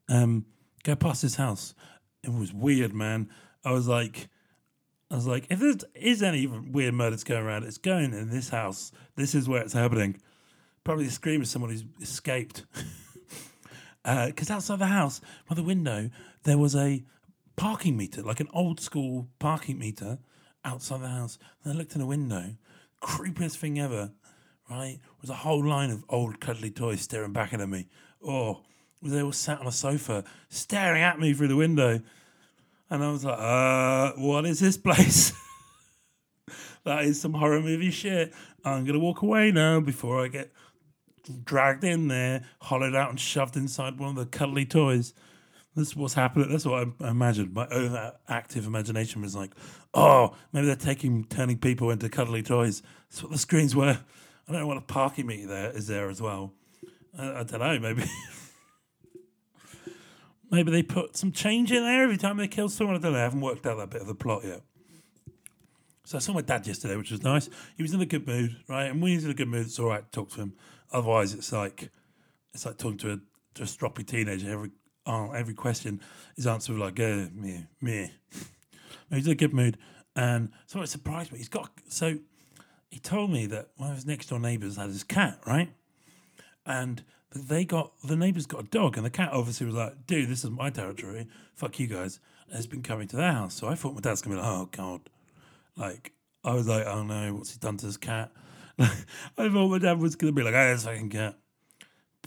um, 0.07 0.45
go 0.83 0.95
past 0.95 1.21
his 1.21 1.35
house. 1.35 1.73
It 2.23 2.33
was 2.33 2.53
weird, 2.53 2.93
man. 2.93 3.29
I 3.63 3.71
was 3.71 3.87
like. 3.87 4.29
I 5.11 5.15
was 5.15 5.27
like, 5.27 5.45
if 5.51 5.59
there 5.59 5.75
is 5.93 6.23
any 6.23 6.47
weird 6.47 6.95
murders 6.95 7.23
going 7.23 7.43
around, 7.43 7.65
it's 7.65 7.77
going 7.77 8.15
in 8.15 8.31
this 8.31 8.49
house. 8.49 8.91
This 9.15 9.35
is 9.35 9.47
where 9.47 9.61
it's 9.61 9.73
happening. 9.73 10.19
Probably 10.83 11.05
the 11.05 11.11
scream 11.11 11.41
of 11.41 11.47
someone 11.47 11.69
who's 11.69 11.83
escaped. 12.01 12.65
because 14.03 14.49
uh, 14.49 14.55
outside 14.55 14.79
the 14.79 14.87
house, 14.87 15.21
by 15.47 15.55
the 15.55 15.63
window, 15.63 16.09
there 16.43 16.57
was 16.57 16.75
a 16.75 17.03
parking 17.55 17.95
meter, 17.95 18.21
like 18.21 18.39
an 18.39 18.49
old 18.53 18.79
school 18.79 19.27
parking 19.39 19.79
meter 19.79 20.19
outside 20.65 21.01
the 21.01 21.07
house. 21.07 21.37
And 21.63 21.73
I 21.73 21.75
looked 21.75 21.93
in 21.93 22.01
the 22.01 22.05
window, 22.05 22.55
creepiest 23.01 23.57
thing 23.57 23.79
ever, 23.79 24.11
right? 24.69 24.99
Was 25.21 25.29
a 25.29 25.35
whole 25.35 25.65
line 25.65 25.89
of 25.89 26.03
old 26.09 26.39
cuddly 26.39 26.71
toys 26.71 27.01
staring 27.01 27.33
back 27.33 27.53
at 27.53 27.69
me. 27.69 27.87
Oh, 28.25 28.61
they 29.01 29.21
all 29.21 29.31
sat 29.31 29.59
on 29.59 29.67
a 29.67 29.71
sofa 29.71 30.23
staring 30.49 31.01
at 31.01 31.19
me 31.19 31.33
through 31.33 31.49
the 31.49 31.55
window. 31.55 32.01
And 32.89 33.03
I 33.03 33.11
was 33.11 33.25
like, 33.25 33.39
uh, 33.39 34.11
what 34.17 34.45
is 34.45 34.59
this 34.59 34.77
place? 34.77 35.33
that 36.85 37.03
is 37.03 37.19
some 37.19 37.33
horror 37.33 37.61
movie 37.61 37.91
shit. 37.91 38.33
I'm 38.63 38.83
going 38.83 38.93
to 38.93 38.99
walk 38.99 39.21
away 39.21 39.51
now 39.51 39.79
before 39.79 40.23
I 40.23 40.27
get 40.27 40.51
dragged 41.43 41.83
in 41.83 42.07
there, 42.07 42.43
hollowed 42.61 42.95
out, 42.95 43.09
and 43.09 43.19
shoved 43.19 43.55
inside 43.55 43.99
one 43.99 44.09
of 44.09 44.15
the 44.15 44.25
cuddly 44.25 44.65
toys. 44.65 45.13
This 45.75 45.89
is 45.89 45.95
what's 45.95 46.13
happening. 46.13 46.49
That's 46.49 46.65
what 46.65 46.87
I, 46.87 47.05
I 47.05 47.09
imagined. 47.09 47.53
My 47.53 47.65
overactive 47.67 48.67
imagination 48.67 49.21
was 49.21 49.35
like, 49.35 49.51
oh, 49.93 50.35
maybe 50.51 50.67
they're 50.67 50.75
taking 50.75 51.23
turning 51.25 51.57
people 51.57 51.89
into 51.89 52.09
cuddly 52.09 52.43
toys. 52.43 52.83
That's 53.09 53.23
what 53.23 53.31
the 53.31 53.37
screens 53.37 53.75
were. 53.75 53.99
I 54.47 54.51
don't 54.51 54.61
know 54.61 54.67
what 54.67 54.77
a 54.77 54.81
parking 54.81 55.25
meter 55.25 55.47
there 55.47 55.71
is 55.71 55.87
there 55.87 56.09
as 56.09 56.21
well. 56.21 56.53
I, 57.17 57.39
I 57.39 57.43
don't 57.43 57.59
know. 57.59 57.79
Maybe 57.79 58.03
maybe 60.51 60.71
they 60.71 60.83
put 60.83 61.17
some 61.17 61.31
change 61.31 61.71
in 61.71 61.83
there 61.83 62.03
every 62.03 62.17
time 62.17 62.37
they 62.37 62.47
kill 62.47 62.69
someone. 62.69 62.95
I 62.95 62.99
don't 62.99 63.13
know. 63.13 63.19
I 63.19 63.23
haven't 63.23 63.41
worked 63.41 63.65
out 63.65 63.77
that 63.77 63.89
bit 63.89 64.01
of 64.01 64.07
the 64.07 64.15
plot 64.15 64.43
yet. 64.43 64.61
So 66.05 66.17
I 66.17 66.19
saw 66.19 66.33
my 66.33 66.41
dad 66.41 66.67
yesterday, 66.67 66.97
which 66.97 67.11
was 67.11 67.23
nice. 67.23 67.49
He 67.77 67.83
was 67.83 67.93
in 67.93 68.01
a 68.01 68.05
good 68.05 68.27
mood, 68.27 68.57
right? 68.67 68.85
And 68.85 69.01
when 69.01 69.13
he's 69.13 69.23
in 69.23 69.31
a 69.31 69.33
good 69.33 69.47
mood, 69.47 69.65
it's 69.65 69.79
all 69.79 69.87
right 69.87 70.03
to 70.03 70.11
talk 70.11 70.31
to 70.31 70.41
him. 70.41 70.53
Otherwise, 70.93 71.33
it's 71.33 71.51
like 71.51 71.89
it's 72.53 72.65
like 72.65 72.77
talking 72.77 72.99
to 72.99 73.13
a 73.13 73.19
to 73.55 73.63
a 73.63 73.65
stroppy 73.65 74.05
teenager. 74.05 74.51
Every 74.51 74.71
oh, 75.05 75.31
every 75.31 75.53
question 75.53 76.01
is 76.37 76.47
answered 76.47 76.73
with 76.73 76.81
like, 76.81 76.99
uh, 76.99 77.29
me, 77.33 77.65
me. 77.81 78.11
he's 79.09 79.25
in 79.25 79.31
a 79.31 79.35
good 79.35 79.53
mood, 79.53 79.77
and 80.15 80.51
so 80.67 80.81
it 80.81 80.87
surprised 80.87 81.31
me. 81.31 81.39
He's 81.39 81.49
got 81.49 81.71
so 81.87 82.17
he 82.89 82.99
told 82.99 83.31
me 83.31 83.47
that 83.47 83.69
one 83.77 83.89
of 83.89 83.95
his 83.95 84.05
next 84.05 84.29
door 84.29 84.39
neighbours 84.39 84.77
had 84.77 84.89
his 84.89 85.03
cat, 85.03 85.39
right? 85.47 85.73
And 86.65 87.03
they 87.35 87.65
got 87.65 87.91
the 88.03 88.15
neighbours 88.15 88.45
got 88.45 88.61
a 88.61 88.67
dog, 88.67 88.97
and 88.97 89.05
the 89.05 89.09
cat 89.09 89.33
obviously 89.33 89.65
was 89.65 89.75
like, 89.75 90.05
"Dude, 90.05 90.29
this 90.29 90.43
is 90.43 90.51
my 90.51 90.69
territory. 90.69 91.27
Fuck 91.55 91.79
you 91.79 91.87
guys." 91.87 92.19
And 92.47 92.57
it's 92.57 92.67
been 92.67 92.83
coming 92.83 93.07
to 93.07 93.15
their 93.15 93.31
house, 93.31 93.55
so 93.55 93.67
I 93.67 93.75
thought 93.75 93.95
my 93.95 94.01
dad's 94.01 94.21
gonna 94.21 94.35
be 94.35 94.41
like, 94.41 94.51
"Oh 94.51 94.69
god," 94.71 95.01
like 95.75 96.13
I 96.43 96.53
was 96.53 96.67
like, 96.67 96.85
"Oh 96.85 97.03
no, 97.03 97.33
what's 97.33 97.53
he 97.53 97.59
done 97.59 97.77
to 97.77 97.87
his 97.87 97.97
cat?" 97.97 98.31
I 98.79 99.49
thought 99.49 99.69
my 99.69 99.77
dad 99.79 99.99
was 99.99 100.15
gonna 100.15 100.31
be 100.31 100.43
like, 100.43 100.53
"Oh, 100.53 100.73
this 100.73 100.85
fucking 100.85 101.09
cat," 101.09 101.37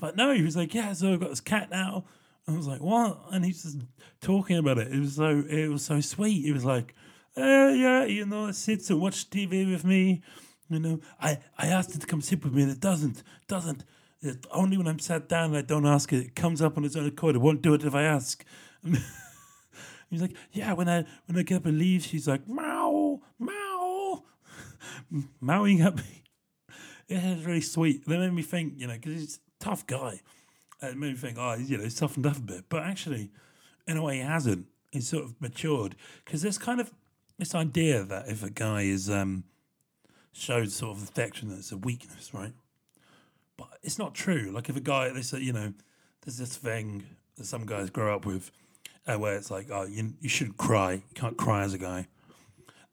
but 0.00 0.16
no, 0.16 0.32
he 0.32 0.42
was 0.42 0.56
like, 0.56 0.74
"Yeah, 0.74 0.92
so 0.92 1.12
I've 1.12 1.20
got 1.20 1.30
this 1.30 1.40
cat 1.40 1.70
now." 1.70 2.04
I 2.48 2.52
was 2.52 2.66
like, 2.66 2.80
"What?" 2.80 3.18
And 3.32 3.44
he's 3.44 3.62
just 3.62 3.78
talking 4.20 4.56
about 4.56 4.78
it. 4.78 4.92
It 4.92 5.00
was 5.00 5.16
so 5.16 5.44
it 5.48 5.68
was 5.68 5.84
so 5.84 6.00
sweet. 6.00 6.44
He 6.44 6.52
was 6.52 6.64
like, 6.64 6.94
uh, 7.36 7.72
"Yeah, 7.74 8.04
you 8.04 8.26
know, 8.26 8.50
sits 8.52 8.90
and 8.90 9.00
watch 9.00 9.28
TV 9.30 9.70
with 9.70 9.84
me." 9.84 10.22
You 10.68 10.80
know, 10.80 11.00
I, 11.20 11.38
I 11.56 11.68
asked 11.68 11.94
it 11.94 12.00
to 12.00 12.06
come 12.06 12.20
sit 12.20 12.42
with 12.42 12.52
me 12.52 12.62
and 12.62 12.72
it 12.72 12.80
doesn't, 12.80 13.22
doesn't. 13.46 13.84
It, 14.20 14.46
only 14.50 14.76
when 14.76 14.88
I'm 14.88 14.98
sat 14.98 15.28
down 15.28 15.50
and 15.50 15.58
I 15.58 15.62
don't 15.62 15.86
ask 15.86 16.12
it, 16.12 16.26
it 16.26 16.34
comes 16.34 16.60
up 16.60 16.76
on 16.76 16.84
its 16.84 16.96
own 16.96 17.06
accord. 17.06 17.36
It 17.36 17.40
won't 17.40 17.62
do 17.62 17.74
it 17.74 17.84
if 17.84 17.94
I 17.94 18.02
ask. 18.02 18.44
he's 20.10 20.22
like, 20.22 20.36
yeah, 20.52 20.72
when 20.72 20.88
I 20.88 21.04
when 21.26 21.38
I 21.38 21.42
get 21.42 21.58
up 21.58 21.66
and 21.66 21.78
leave, 21.78 22.02
she's 22.04 22.26
like, 22.26 22.48
meow, 22.48 23.20
meow, 23.38 24.24
mowing 25.40 25.82
at 25.82 25.96
me. 25.96 26.24
Yeah, 27.08 27.34
it's 27.34 27.44
really 27.44 27.60
sweet. 27.60 28.04
That 28.06 28.18
made 28.18 28.32
me 28.32 28.42
think, 28.42 28.74
you 28.76 28.86
know, 28.86 28.94
because 28.94 29.12
he's 29.12 29.36
a 29.60 29.64
tough 29.64 29.86
guy. 29.86 30.20
It 30.82 30.96
made 30.96 31.12
me 31.12 31.16
think, 31.16 31.38
oh, 31.38 31.54
you 31.54 31.78
know, 31.78 31.84
he's 31.84 31.96
softened 31.96 32.26
up 32.26 32.36
a 32.36 32.40
bit. 32.40 32.64
But 32.68 32.82
actually, 32.82 33.30
in 33.86 33.96
a 33.96 34.02
way, 34.02 34.16
he 34.16 34.22
hasn't. 34.22 34.66
He's 34.90 35.08
sort 35.08 35.24
of 35.24 35.40
matured. 35.40 35.94
Because 36.24 36.42
there's 36.42 36.58
kind 36.58 36.80
of 36.80 36.92
this 37.38 37.54
idea 37.54 38.02
that 38.04 38.28
if 38.28 38.42
a 38.42 38.50
guy 38.50 38.82
is 38.82 39.08
um, 39.08 39.44
shows 40.32 40.74
sort 40.74 40.96
of 40.96 41.02
affection 41.02 41.48
that's 41.48 41.72
a 41.72 41.76
weakness, 41.76 42.34
right? 42.34 42.52
But 43.56 43.68
it's 43.82 43.98
not 43.98 44.14
true. 44.14 44.50
Like 44.52 44.68
if 44.68 44.76
a 44.76 44.80
guy, 44.80 45.08
they 45.10 45.22
say, 45.22 45.40
you 45.40 45.52
know, 45.52 45.72
there's 46.24 46.38
this 46.38 46.56
thing 46.56 47.04
that 47.36 47.46
some 47.46 47.64
guys 47.66 47.90
grow 47.90 48.14
up 48.14 48.26
with, 48.26 48.50
uh, 49.06 49.18
where 49.18 49.36
it's 49.36 49.50
like, 49.50 49.68
oh, 49.70 49.84
you 49.86 50.14
you 50.20 50.28
shouldn't 50.28 50.56
cry. 50.56 50.94
You 50.94 51.14
can't 51.14 51.36
cry 51.36 51.62
as 51.62 51.72
a 51.72 51.78
guy, 51.78 52.08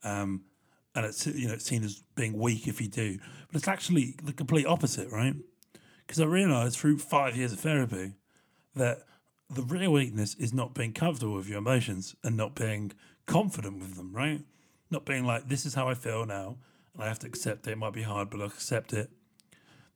um, 0.03 0.43
and 0.95 1.05
it's 1.05 1.25
you 1.25 1.47
know 1.47 1.53
it's 1.53 1.65
seen 1.65 1.83
as 1.83 2.03
being 2.15 2.37
weak 2.37 2.67
if 2.67 2.81
you 2.81 2.87
do. 2.87 3.17
But 3.47 3.57
it's 3.57 3.67
actually 3.67 4.15
the 4.23 4.33
complete 4.33 4.65
opposite, 4.65 5.11
right? 5.11 5.35
Because 6.05 6.19
I 6.19 6.25
realised 6.25 6.77
through 6.77 6.99
five 6.99 7.35
years 7.35 7.53
of 7.53 7.59
therapy 7.59 8.13
that 8.75 9.03
the 9.49 9.61
real 9.61 9.91
weakness 9.91 10.35
is 10.35 10.53
not 10.53 10.73
being 10.73 10.93
comfortable 10.93 11.35
with 11.35 11.47
your 11.47 11.59
emotions 11.59 12.15
and 12.23 12.35
not 12.35 12.55
being 12.55 12.91
confident 13.25 13.79
with 13.79 13.95
them, 13.95 14.11
right? 14.13 14.41
Not 14.89 15.05
being 15.05 15.25
like, 15.25 15.47
this 15.47 15.65
is 15.65 15.75
how 15.75 15.87
I 15.87 15.93
feel 15.93 16.25
now 16.25 16.57
and 16.93 17.03
I 17.03 17.07
have 17.07 17.19
to 17.19 17.27
accept 17.27 17.67
it. 17.67 17.71
It 17.71 17.77
might 17.77 17.93
be 17.93 18.03
hard, 18.03 18.29
but 18.29 18.39
I'll 18.39 18.47
accept 18.47 18.93
it. 18.93 19.09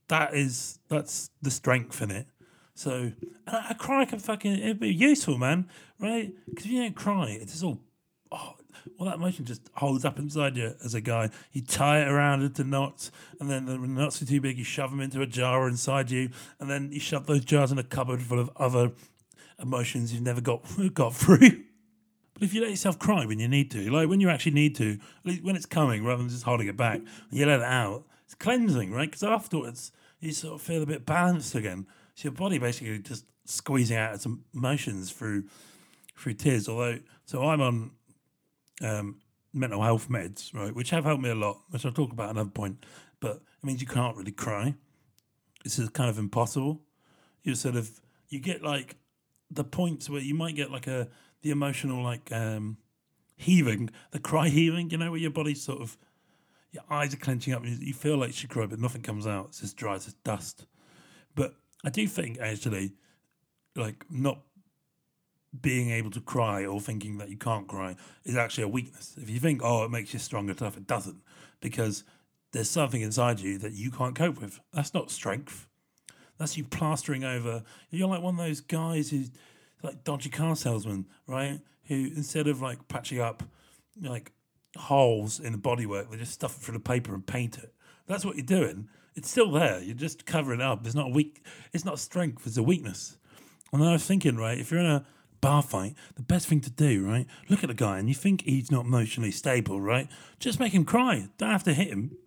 That 0.07 0.33
is 0.33 0.79
that's 0.89 1.29
the 1.41 1.51
strength 1.51 2.01
in 2.01 2.11
it. 2.11 2.27
So 2.73 3.11
a 3.47 3.75
cry 3.75 4.05
can 4.05 4.19
fucking 4.19 4.53
it'd 4.59 4.79
be 4.79 4.93
useful, 4.93 5.37
man, 5.37 5.69
right? 5.99 6.33
Because 6.47 6.65
if 6.65 6.71
you 6.71 6.81
don't 6.83 6.95
cry, 6.95 7.37
it's 7.41 7.53
just 7.53 7.63
all 7.63 7.79
oh, 8.31 8.55
well, 8.97 9.09
that 9.09 9.15
emotion 9.15 9.45
just 9.45 9.69
holds 9.75 10.05
up 10.05 10.19
inside 10.19 10.57
you 10.57 10.73
as 10.83 10.93
a 10.93 11.01
guy. 11.01 11.29
You 11.51 11.61
tie 11.61 12.01
it 12.01 12.07
around 12.07 12.43
into 12.43 12.63
knots, 12.63 13.11
and 13.39 13.49
then 13.49 13.65
when 13.65 13.95
the 13.95 14.01
knots 14.01 14.21
are 14.21 14.25
too 14.25 14.41
big, 14.41 14.57
you 14.57 14.63
shove 14.63 14.91
them 14.91 15.01
into 15.01 15.21
a 15.21 15.27
jar 15.27 15.67
inside 15.67 16.11
you, 16.11 16.29
and 16.59 16.69
then 16.69 16.91
you 16.91 16.99
shove 16.99 17.25
those 17.25 17.45
jars 17.45 17.71
in 17.71 17.77
a 17.77 17.83
cupboard 17.83 18.21
full 18.21 18.39
of 18.39 18.49
other 18.55 18.91
emotions 19.59 20.13
you've 20.13 20.23
never 20.23 20.41
got 20.41 20.63
got 20.93 21.13
through. 21.13 21.63
But 22.33 22.43
if 22.43 22.53
you 22.53 22.61
let 22.61 22.69
yourself 22.69 22.99
cry 22.99 23.25
when 23.25 23.39
you 23.39 23.47
need 23.47 23.71
to, 23.71 23.89
like 23.89 24.07
when 24.07 24.19
you 24.19 24.29
actually 24.29 24.51
need 24.51 24.75
to, 24.75 24.99
when 25.23 25.55
it's 25.55 25.65
coming 25.65 26.05
rather 26.05 26.21
than 26.21 26.29
just 26.29 26.43
holding 26.43 26.67
it 26.67 26.77
back, 26.77 27.01
you 27.31 27.45
let 27.45 27.59
it 27.59 27.65
out, 27.65 28.03
it's 28.25 28.35
cleansing, 28.35 28.91
right? 28.91 29.09
Because 29.09 29.23
afterwards, 29.23 29.91
you 30.19 30.31
sort 30.31 30.55
of 30.55 30.61
feel 30.61 30.83
a 30.83 30.85
bit 30.85 31.05
balanced 31.05 31.55
again. 31.55 31.87
So 32.13 32.25
your 32.25 32.33
body 32.33 32.59
basically 32.59 32.99
just 32.99 33.25
squeezing 33.45 33.97
out 33.97 34.13
its 34.13 34.27
emotions 34.53 35.11
through 35.11 35.45
through 36.15 36.33
tears. 36.33 36.67
Although, 36.67 36.99
so 37.25 37.43
I'm 37.43 37.61
on 37.61 37.91
um, 38.81 39.19
mental 39.53 39.81
health 39.81 40.09
meds, 40.09 40.53
right, 40.53 40.73
which 40.73 40.89
have 40.91 41.05
helped 41.05 41.23
me 41.23 41.29
a 41.29 41.35
lot, 41.35 41.61
which 41.69 41.85
I'll 41.85 41.91
talk 41.91 42.11
about 42.11 42.29
another 42.29 42.49
point. 42.49 42.85
But 43.19 43.37
it 43.37 43.63
means 43.63 43.81
you 43.81 43.87
can't 43.87 44.15
really 44.15 44.31
cry. 44.31 44.75
This 45.63 45.79
is 45.79 45.89
kind 45.89 46.09
of 46.09 46.19
impossible. 46.19 46.81
You 47.43 47.55
sort 47.55 47.75
of 47.75 47.99
you 48.29 48.39
get 48.39 48.61
like 48.61 48.97
the 49.49 49.63
points 49.63 50.09
where 50.09 50.21
you 50.21 50.35
might 50.35 50.55
get 50.55 50.71
like 50.71 50.87
a 50.87 51.07
the 51.41 51.51
emotional 51.51 52.03
like 52.03 52.31
um, 52.31 52.77
heaving, 53.35 53.89
the 54.11 54.19
cry 54.19 54.49
heaving. 54.49 54.89
You 54.89 54.97
know, 54.97 55.11
where 55.11 55.19
your 55.19 55.31
body 55.31 55.55
sort 55.55 55.81
of 55.81 55.97
your 56.71 56.83
eyes 56.89 57.13
are 57.13 57.17
clenching 57.17 57.53
up, 57.53 57.63
and 57.63 57.81
you 57.81 57.93
feel 57.93 58.17
like 58.17 58.29
you 58.29 58.33
should 58.33 58.49
cry, 58.49 58.65
but 58.65 58.79
nothing 58.79 59.01
comes 59.01 59.25
out. 59.25 59.47
It's 59.49 59.61
just 59.61 59.77
dry 59.77 59.95
as 59.95 60.13
dust. 60.23 60.65
But 61.35 61.55
I 61.83 61.89
do 61.89 62.07
think 62.07 62.39
actually, 62.39 62.93
like 63.75 64.05
not 64.09 64.41
being 65.61 65.89
able 65.91 66.11
to 66.11 66.21
cry 66.21 66.65
or 66.65 66.79
thinking 66.79 67.17
that 67.17 67.29
you 67.29 67.37
can't 67.37 67.67
cry 67.67 67.95
is 68.25 68.35
actually 68.35 68.63
a 68.63 68.67
weakness. 68.67 69.15
If 69.17 69.29
you 69.29 69.39
think, 69.39 69.61
oh, 69.63 69.83
it 69.83 69.91
makes 69.91 70.13
you 70.13 70.19
stronger, 70.19 70.53
tough, 70.53 70.77
it 70.77 70.87
doesn't, 70.87 71.21
because 71.61 72.03
there's 72.51 72.69
something 72.69 73.01
inside 73.01 73.39
you 73.39 73.57
that 73.59 73.73
you 73.73 73.91
can't 73.91 74.15
cope 74.15 74.41
with. 74.41 74.59
That's 74.73 74.93
not 74.93 75.11
strength. 75.11 75.67
That's 76.37 76.57
you 76.57 76.63
plastering 76.63 77.23
over. 77.23 77.63
You're 77.89 78.07
like 78.07 78.21
one 78.21 78.39
of 78.39 78.45
those 78.45 78.61
guys 78.61 79.09
who 79.09 79.23
like 79.83 80.03
dodgy 80.03 80.29
car 80.29 80.55
salesman, 80.55 81.07
right? 81.25 81.59
Who 81.85 81.95
instead 82.15 82.47
of 82.47 82.61
like 82.61 82.87
patching 82.87 83.19
up 83.19 83.43
like 84.01 84.31
holes 84.75 85.39
in 85.39 85.53
the 85.53 85.57
bodywork, 85.57 86.11
they 86.11 86.17
just 86.17 86.33
stuff 86.33 86.57
it 86.57 86.61
through 86.61 86.77
the 86.77 86.79
paper 86.79 87.13
and 87.13 87.25
paint 87.25 87.57
it. 87.57 87.73
That's 88.05 88.23
what 88.23 88.35
you're 88.35 88.45
doing. 88.45 88.87
It's 89.15 89.29
still 89.29 89.51
there. 89.51 89.81
You're 89.81 89.95
just 89.95 90.25
covering 90.25 90.61
it 90.61 90.65
up. 90.65 90.85
It's 90.85 90.95
not 90.95 91.11
weak. 91.11 91.43
It's 91.73 91.85
not 91.85 91.99
strength. 91.99 92.45
It's 92.45 92.57
a 92.57 92.63
weakness. 92.63 93.17
And 93.73 93.81
then 93.81 93.89
I 93.89 93.93
was 93.93 94.05
thinking, 94.05 94.37
right, 94.37 94.57
if 94.57 94.71
you're 94.71 94.79
in 94.79 94.85
a 94.85 95.05
bar 95.41 95.61
fight, 95.61 95.95
the 96.15 96.21
best 96.21 96.47
thing 96.47 96.61
to 96.61 96.69
do, 96.69 97.05
right, 97.05 97.27
look 97.49 97.63
at 97.63 97.67
the 97.67 97.73
guy 97.73 97.99
and 97.99 98.07
you 98.09 98.15
think 98.15 98.41
he's 98.41 98.71
not 98.71 98.85
emotionally 98.85 99.31
stable, 99.31 99.79
right? 99.79 100.07
Just 100.39 100.59
make 100.59 100.73
him 100.73 100.85
cry. 100.85 101.27
Don't 101.37 101.51
have 101.51 101.63
to 101.63 101.73
hit 101.73 101.87
him 101.87 102.17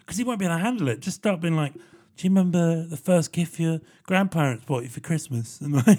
because 0.00 0.18
he 0.18 0.24
won't 0.24 0.38
be 0.38 0.44
able 0.44 0.56
to 0.56 0.62
handle 0.62 0.88
it. 0.88 1.00
Just 1.00 1.16
start 1.16 1.40
being 1.40 1.56
like, 1.56 1.74
"Do 1.74 1.80
you 2.26 2.30
remember 2.30 2.86
the 2.86 2.96
first 2.96 3.32
gift 3.32 3.58
your 3.58 3.80
grandparents 4.04 4.64
bought 4.64 4.82
you 4.82 4.88
for 4.88 5.00
Christmas?" 5.00 5.60
And 5.62 5.74
like, 5.74 5.98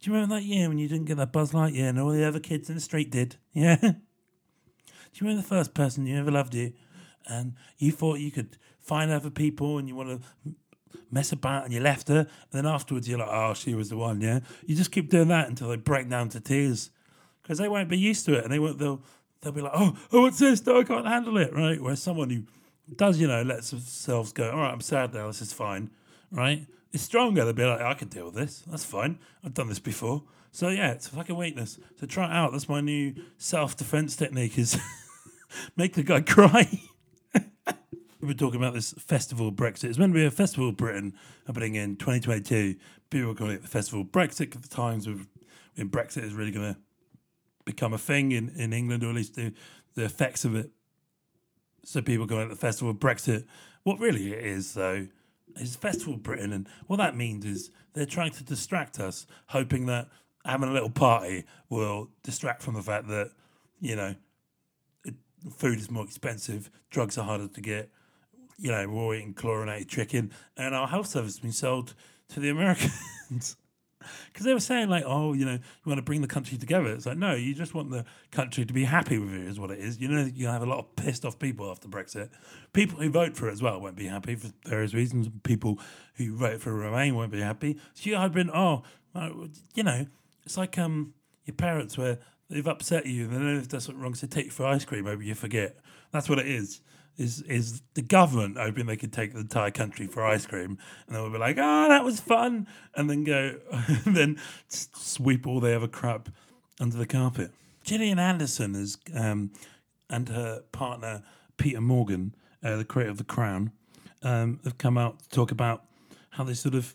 do 0.00 0.10
you 0.10 0.12
remember 0.12 0.36
that 0.36 0.44
year 0.44 0.68
when 0.68 0.78
you 0.78 0.88
didn't 0.88 1.06
get 1.06 1.16
that 1.16 1.32
Buzz 1.32 1.52
Lightyear 1.52 1.88
and 1.88 2.00
all 2.00 2.10
the 2.10 2.24
other 2.24 2.40
kids 2.40 2.68
in 2.68 2.74
the 2.74 2.80
street 2.80 3.10
did? 3.10 3.36
Yeah. 3.52 3.76
Do 3.76 5.24
you 5.24 5.30
remember 5.30 5.42
the 5.42 5.48
first 5.48 5.74
person 5.74 6.06
you 6.06 6.18
ever 6.18 6.30
loved 6.30 6.54
you, 6.54 6.74
and 7.26 7.54
you 7.78 7.90
thought 7.92 8.18
you 8.18 8.30
could 8.30 8.58
find 8.78 9.10
other 9.10 9.30
people 9.30 9.78
and 9.78 9.88
you 9.88 9.96
want 9.96 10.22
to 10.22 10.54
mess 11.10 11.32
about 11.32 11.64
and 11.64 11.72
you 11.72 11.80
left 11.80 12.08
her, 12.08 12.20
and 12.20 12.28
then 12.52 12.66
afterwards 12.66 13.08
you're 13.08 13.18
like, 13.18 13.28
oh, 13.30 13.54
she 13.54 13.74
was 13.74 13.88
the 13.88 13.96
one. 13.96 14.20
Yeah. 14.20 14.40
You 14.66 14.74
just 14.74 14.92
keep 14.92 15.10
doing 15.10 15.28
that 15.28 15.48
until 15.48 15.68
they 15.68 15.76
break 15.76 16.08
down 16.08 16.28
to 16.30 16.40
tears 16.40 16.90
because 17.42 17.58
they 17.58 17.68
won't 17.68 17.88
be 17.88 17.98
used 17.98 18.24
to 18.26 18.34
it 18.34 18.44
and 18.44 18.52
they 18.52 18.58
won't. 18.58 18.78
They'll 18.78 19.02
they'll 19.40 19.52
be 19.52 19.60
like, 19.60 19.72
oh, 19.74 19.96
oh, 20.12 20.22
what's 20.22 20.38
this? 20.38 20.64
No, 20.66 20.80
I 20.80 20.84
can't 20.84 21.06
handle 21.06 21.38
it. 21.38 21.54
Right. 21.54 21.80
Whereas 21.80 22.02
someone 22.02 22.30
who 22.30 22.42
does, 22.94 23.18
you 23.18 23.26
know, 23.26 23.42
lets 23.42 23.70
themselves 23.70 24.32
go. 24.32 24.50
All 24.50 24.58
right, 24.58 24.72
I'm 24.72 24.80
sad 24.80 25.14
now. 25.14 25.26
This 25.26 25.42
is 25.42 25.52
fine. 25.52 25.90
Right 26.30 26.66
it's 26.92 27.02
stronger. 27.02 27.44
They'll 27.44 27.52
be 27.52 27.64
like, 27.64 27.80
I 27.80 27.94
can 27.94 28.08
deal 28.08 28.26
with 28.26 28.34
this. 28.34 28.62
That's 28.66 28.84
fine. 28.84 29.18
I've 29.44 29.54
done 29.54 29.68
this 29.68 29.78
before. 29.78 30.22
So 30.50 30.68
yeah, 30.68 30.92
it's 30.92 31.06
a 31.06 31.10
fucking 31.10 31.36
weakness. 31.36 31.78
So 32.00 32.06
try 32.06 32.26
it 32.26 32.32
out. 32.32 32.52
That's 32.52 32.68
my 32.68 32.80
new 32.80 33.14
self 33.36 33.76
defense 33.76 34.16
technique 34.16 34.58
is 34.58 34.78
make 35.76 35.94
the 35.94 36.02
guy 36.02 36.20
cry. 36.22 36.80
We've 38.20 38.28
been 38.28 38.36
talking 38.36 38.60
about 38.60 38.74
this 38.74 38.92
festival 38.94 39.52
Brexit. 39.52 39.84
It's 39.84 39.98
meant 39.98 40.12
to 40.12 40.18
be 40.18 40.24
a 40.24 40.30
festival 40.32 40.72
Britain 40.72 41.14
uh, 41.14 41.20
happening 41.46 41.76
in 41.76 41.94
2022. 41.94 42.74
People 43.10 43.30
are 43.30 43.34
calling 43.34 43.54
it 43.54 43.62
the 43.62 43.68
festival 43.68 44.04
Brexit 44.04 44.56
at 44.56 44.62
the 44.62 44.68
times 44.68 45.06
when 45.06 45.88
Brexit 45.88 46.24
is 46.24 46.34
really 46.34 46.50
going 46.50 46.74
to 46.74 46.80
become 47.64 47.92
a 47.92 47.98
thing 47.98 48.32
in, 48.32 48.48
in 48.56 48.72
England, 48.72 49.04
or 49.04 49.10
at 49.10 49.14
least 49.14 49.36
the, 49.36 49.52
the 49.94 50.04
effects 50.04 50.44
of 50.44 50.56
it. 50.56 50.70
So 51.84 52.02
people 52.02 52.26
call 52.26 52.40
it 52.40 52.48
the 52.48 52.56
festival 52.56 52.92
Brexit. 52.92 53.44
What 53.84 54.00
really 54.00 54.32
it 54.32 54.44
is, 54.44 54.74
though, 54.74 55.06
is 55.54 55.76
Festival 55.76 56.16
Britain, 56.16 56.52
and 56.52 56.68
what 56.88 56.96
that 56.96 57.16
means 57.16 57.44
is 57.44 57.70
they're 57.92 58.04
trying 58.04 58.32
to 58.32 58.42
distract 58.42 58.98
us, 58.98 59.26
hoping 59.46 59.86
that 59.86 60.08
having 60.44 60.68
a 60.68 60.72
little 60.72 60.90
party 60.90 61.44
will 61.68 62.10
distract 62.24 62.62
from 62.62 62.74
the 62.74 62.82
fact 62.82 63.06
that 63.08 63.30
you 63.80 63.94
know 63.94 64.16
food 65.56 65.78
is 65.78 65.88
more 65.88 66.04
expensive, 66.04 66.68
drugs 66.90 67.16
are 67.16 67.24
harder 67.24 67.46
to 67.46 67.60
get. 67.60 67.90
You 68.58 68.72
know, 68.72 68.88
we're 68.88 69.14
eating 69.14 69.34
chlorinated 69.34 69.88
chicken, 69.88 70.32
and 70.56 70.74
our 70.74 70.88
health 70.88 71.06
service 71.06 71.34
has 71.34 71.40
been 71.40 71.52
sold 71.52 71.94
to 72.30 72.40
the 72.40 72.50
Americans. 72.50 73.56
Because 74.32 74.46
they 74.46 74.54
were 74.54 74.60
saying 74.60 74.88
like, 74.88 75.04
oh, 75.06 75.32
you 75.32 75.44
know, 75.44 75.54
you 75.54 75.60
want 75.84 75.98
to 75.98 76.02
bring 76.02 76.20
the 76.20 76.28
country 76.28 76.56
together. 76.56 76.86
It's 76.92 77.06
like, 77.06 77.18
no, 77.18 77.34
you 77.34 77.54
just 77.54 77.74
want 77.74 77.90
the 77.90 78.04
country 78.30 78.64
to 78.64 78.72
be 78.72 78.84
happy 78.84 79.18
with 79.18 79.30
you, 79.32 79.40
is 79.40 79.58
what 79.58 79.70
it 79.70 79.80
is. 79.80 80.00
You 80.00 80.08
know, 80.08 80.24
you 80.24 80.46
have 80.46 80.62
a 80.62 80.66
lot 80.66 80.78
of 80.78 80.96
pissed 80.96 81.24
off 81.24 81.38
people 81.38 81.70
after 81.70 81.88
Brexit. 81.88 82.30
People 82.72 83.00
who 83.00 83.10
vote 83.10 83.36
for 83.36 83.48
it 83.48 83.52
as 83.52 83.60
well 83.60 83.80
won't 83.80 83.96
be 83.96 84.06
happy 84.06 84.36
for 84.36 84.50
various 84.64 84.94
reasons. 84.94 85.28
People 85.42 85.80
who 86.14 86.36
vote 86.36 86.60
for 86.60 86.72
Remain 86.72 87.16
won't 87.16 87.32
be 87.32 87.40
happy. 87.40 87.78
So 87.94 88.08
you 88.08 88.16
have 88.16 88.32
been, 88.32 88.50
oh, 88.50 88.82
you 89.74 89.82
know, 89.82 90.06
it's 90.44 90.56
like 90.56 90.78
um 90.78 91.14
your 91.44 91.54
parents 91.54 91.98
where 91.98 92.18
they've 92.48 92.66
upset 92.66 93.04
you 93.06 93.24
and 93.24 93.32
they 93.32 93.38
know 93.38 93.58
if 93.58 93.68
that's 93.68 93.86
something 93.86 94.02
wrong, 94.02 94.14
so 94.14 94.26
they 94.26 94.30
take 94.30 94.46
you 94.46 94.52
for 94.52 94.64
ice 94.64 94.84
cream, 94.84 95.04
maybe 95.04 95.26
you 95.26 95.34
forget. 95.34 95.76
That's 96.12 96.28
what 96.28 96.38
it 96.38 96.46
is 96.46 96.80
is 97.18 97.42
is 97.42 97.82
the 97.94 98.02
government 98.02 98.56
hoping 98.56 98.86
they 98.86 98.96
could 98.96 99.12
take 99.12 99.32
the 99.32 99.40
entire 99.40 99.72
country 99.72 100.06
for 100.06 100.24
ice 100.24 100.46
cream, 100.46 100.78
and 101.06 101.16
they 101.16 101.20
will 101.20 101.30
be 101.30 101.38
like, 101.38 101.56
"Oh, 101.58 101.88
that 101.88 102.04
was 102.04 102.20
fun," 102.20 102.68
and 102.94 103.10
then 103.10 103.24
go, 103.24 103.58
and 103.72 104.16
then 104.16 104.38
sweep 104.68 105.46
all 105.46 105.60
the 105.60 105.74
other 105.74 105.88
crap 105.88 106.28
under 106.80 106.96
the 106.96 107.06
carpet. 107.06 107.50
Gillian 107.84 108.18
Anderson 108.18 108.74
is 108.74 108.98
um, 109.14 109.50
and 110.08 110.28
her 110.28 110.62
partner 110.72 111.22
Peter 111.56 111.80
Morgan, 111.80 112.34
uh, 112.62 112.76
the 112.76 112.84
creator 112.84 113.10
of 113.10 113.18
The 113.18 113.24
Crown, 113.24 113.72
um, 114.22 114.60
have 114.64 114.78
come 114.78 114.96
out 114.96 115.18
to 115.20 115.28
talk 115.28 115.50
about 115.50 115.84
how 116.30 116.44
they 116.44 116.54
sort 116.54 116.76
of 116.76 116.94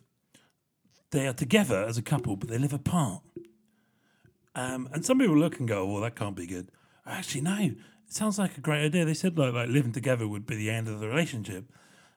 they 1.11 1.27
are 1.27 1.33
together 1.33 1.83
as 1.83 1.97
a 1.97 2.01
couple, 2.01 2.37
but 2.37 2.49
they 2.49 2.57
live 2.57 2.73
apart. 2.73 3.21
Um, 4.55 4.87
and 4.93 5.05
some 5.05 5.19
people 5.19 5.37
look 5.37 5.59
and 5.59 5.67
go, 5.67 5.85
"Well, 5.85 6.01
that 6.01 6.15
can't 6.15 6.35
be 6.35 6.47
good." 6.47 6.69
Actually, 7.05 7.41
no 7.41 7.71
sounds 8.13 8.39
like 8.39 8.57
a 8.57 8.61
great 8.61 8.83
idea. 8.83 9.05
They 9.05 9.13
said 9.13 9.37
like 9.37 9.53
like 9.53 9.69
living 9.69 9.91
together 9.91 10.27
would 10.27 10.45
be 10.45 10.55
the 10.55 10.69
end 10.69 10.87
of 10.87 10.99
the 10.99 11.07
relationship, 11.07 11.65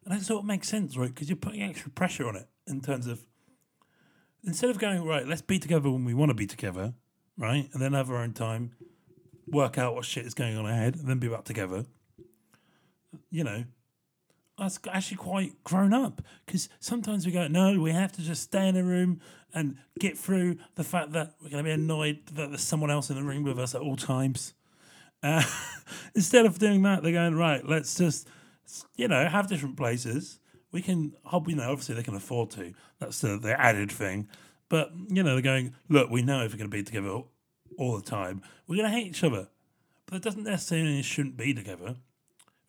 and 0.05 0.15
that 0.15 0.25
sort 0.25 0.41
of 0.41 0.47
makes 0.47 0.69
sense, 0.69 0.97
right? 0.97 1.13
Because 1.13 1.29
you're 1.29 1.37
putting 1.37 1.63
extra 1.63 1.91
pressure 1.91 2.29
on 2.29 2.37
it 2.37 2.49
in 2.67 2.81
terms 2.81 3.07
of 3.07 3.27
instead 4.45 4.71
of 4.71 4.79
going 4.79 5.05
right, 5.05 5.27
let's 5.27 5.43
be 5.43 5.59
together 5.59 5.91
when 5.91 6.05
we 6.05 6.15
want 6.15 6.31
to 6.31 6.35
be 6.35 6.47
together, 6.47 6.95
right, 7.37 7.69
and 7.73 7.83
then 7.83 7.93
have 7.93 8.11
our 8.11 8.19
own 8.19 8.33
time, 8.33 8.73
work 9.49 9.79
out 9.79 9.95
what 9.95 10.05
shit 10.05 10.25
is 10.25 10.35
going 10.35 10.57
on 10.57 10.67
ahead, 10.67 10.97
and 10.97 11.09
then 11.09 11.19
be 11.19 11.29
back 11.29 11.45
together. 11.45 11.85
You 13.31 13.45
know, 13.45 13.65
that's 14.59 14.79
actually 14.91 15.19
quite 15.19 15.63
grown 15.65 15.93
up 15.93 16.23
because 16.45 16.69
sometimes 16.81 17.27
we 17.27 17.33
go, 17.33 17.47
no, 17.49 17.79
we 17.81 17.93
have 17.93 18.13
to 18.13 18.23
just 18.23 18.43
stay 18.43 18.69
in 18.69 18.77
a 18.77 18.83
room 18.83 19.21
and 19.53 19.77
get 19.99 20.17
through 20.17 20.59
the 20.75 20.85
fact 20.85 21.13
that 21.13 21.35
we're 21.43 21.51
going 21.51 21.63
to 21.63 21.69
be 21.69 21.73
annoyed 21.73 22.21
that 22.33 22.49
there's 22.49 22.63
someone 22.63 22.91
else 22.91 23.11
in 23.11 23.17
the 23.17 23.23
room 23.23 23.43
with 23.43 23.59
us 23.59 23.75
at 23.75 23.81
all 23.81 23.97
times. 23.97 24.55
Uh, 25.23 25.43
instead 26.15 26.47
of 26.47 26.59
doing 26.59 26.83
that, 26.83 27.03
they're 27.03 27.13
going 27.13 27.35
right. 27.35 27.67
Let's 27.67 27.95
just 27.95 28.29
you 28.97 29.09
know 29.09 29.27
have 29.27 29.49
different 29.49 29.77
places. 29.77 30.41
We 30.73 30.83
can, 30.83 31.15
you 31.47 31.57
know, 31.57 31.71
obviously 31.71 31.95
they 31.95 32.03
can 32.03 32.17
afford 32.17 32.51
to. 32.51 32.75
That's 32.99 33.21
the, 33.21 33.39
the 33.39 33.59
added 33.59 33.91
thing. 33.91 34.29
But 34.69 34.91
you 35.09 35.23
know, 35.23 35.35
they're 35.35 35.43
going. 35.43 35.75
Look, 35.89 36.11
we 36.11 36.23
know 36.23 36.43
if 36.43 36.53
we're 36.53 36.59
going 36.59 36.71
to 36.71 36.77
be 36.77 36.83
together 36.83 37.09
all, 37.09 37.31
all 37.79 37.97
the 37.97 38.05
time, 38.05 38.43
we're 38.67 38.77
going 38.77 38.91
to 38.91 38.97
hate 38.97 39.07
each 39.07 39.25
other. 39.25 39.49
But 40.07 40.17
it 40.17 40.23
doesn't 40.23 40.45
necessarily 40.45 40.89
mean 40.89 41.03
shouldn't 41.03 41.37
be 41.37 41.53
together, 41.53 41.97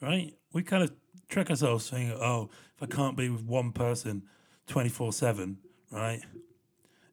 right? 0.01 0.33
We 0.53 0.63
kind 0.63 0.83
of 0.83 0.91
trick 1.27 1.49
ourselves 1.49 1.85
saying, 1.85 2.11
"Oh, 2.11 2.49
if 2.75 2.83
I 2.83 2.85
can't 2.85 3.17
be 3.17 3.29
with 3.29 3.43
one 3.43 3.71
person 3.71 4.23
twenty 4.67 4.89
four 4.89 5.11
seven, 5.11 5.57
right, 5.91 6.21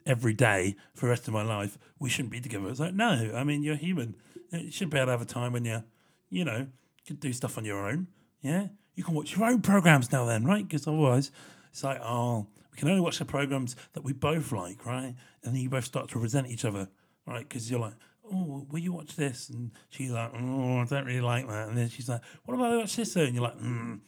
every 0.06 0.34
day 0.34 0.76
for 0.94 1.06
the 1.06 1.10
rest 1.10 1.28
of 1.28 1.34
my 1.34 1.42
life, 1.42 1.78
we 1.98 2.08
shouldn't 2.08 2.32
be 2.32 2.40
together." 2.40 2.68
It's 2.68 2.80
like, 2.80 2.94
no, 2.94 3.32
I 3.34 3.44
mean, 3.44 3.62
you're 3.62 3.76
human 3.76 4.16
you 4.58 4.70
should 4.70 4.90
be 4.90 4.98
able 4.98 5.06
to 5.06 5.12
have 5.12 5.22
a 5.22 5.26
time 5.26 5.52
when 5.52 5.64
you, 5.64 5.82
you 6.30 6.44
know, 6.44 6.66
can 7.06 7.16
do 7.16 7.32
stuff 7.32 7.58
on 7.58 7.64
your 7.64 7.86
own. 7.86 8.08
Yeah, 8.40 8.68
you 8.94 9.04
can 9.04 9.14
watch 9.14 9.36
your 9.36 9.46
own 9.46 9.62
programs 9.62 10.12
now, 10.12 10.24
then, 10.24 10.44
right? 10.44 10.66
Because 10.66 10.86
otherwise, 10.86 11.30
it's 11.70 11.82
like, 11.82 12.00
oh, 12.02 12.46
we 12.70 12.78
can 12.78 12.88
only 12.88 13.00
watch 13.00 13.18
the 13.18 13.24
programs 13.24 13.76
that 13.92 14.04
we 14.04 14.12
both 14.12 14.52
like, 14.52 14.84
right? 14.84 15.14
And 15.42 15.54
then 15.54 15.56
you 15.56 15.70
both 15.70 15.84
start 15.84 16.08
to 16.10 16.18
resent 16.18 16.48
each 16.48 16.64
other, 16.64 16.88
right? 17.26 17.48
Because 17.48 17.70
you're 17.70 17.80
like, 17.80 17.94
oh, 18.32 18.66
will 18.70 18.78
you 18.78 18.92
watch 18.92 19.16
this? 19.16 19.48
And 19.48 19.70
she's 19.90 20.10
like, 20.10 20.30
oh, 20.34 20.78
I 20.78 20.84
don't 20.84 21.04
really 21.04 21.20
like 21.20 21.48
that. 21.48 21.68
And 21.68 21.76
then 21.76 21.88
she's 21.88 22.08
like, 22.08 22.22
what 22.44 22.54
about 22.54 22.72
I 22.72 22.76
watch 22.76 22.96
this? 22.96 23.14
Though? 23.14 23.22
And 23.22 23.34
you're 23.34 23.44
like, 23.44 23.58
mm, 23.58 24.00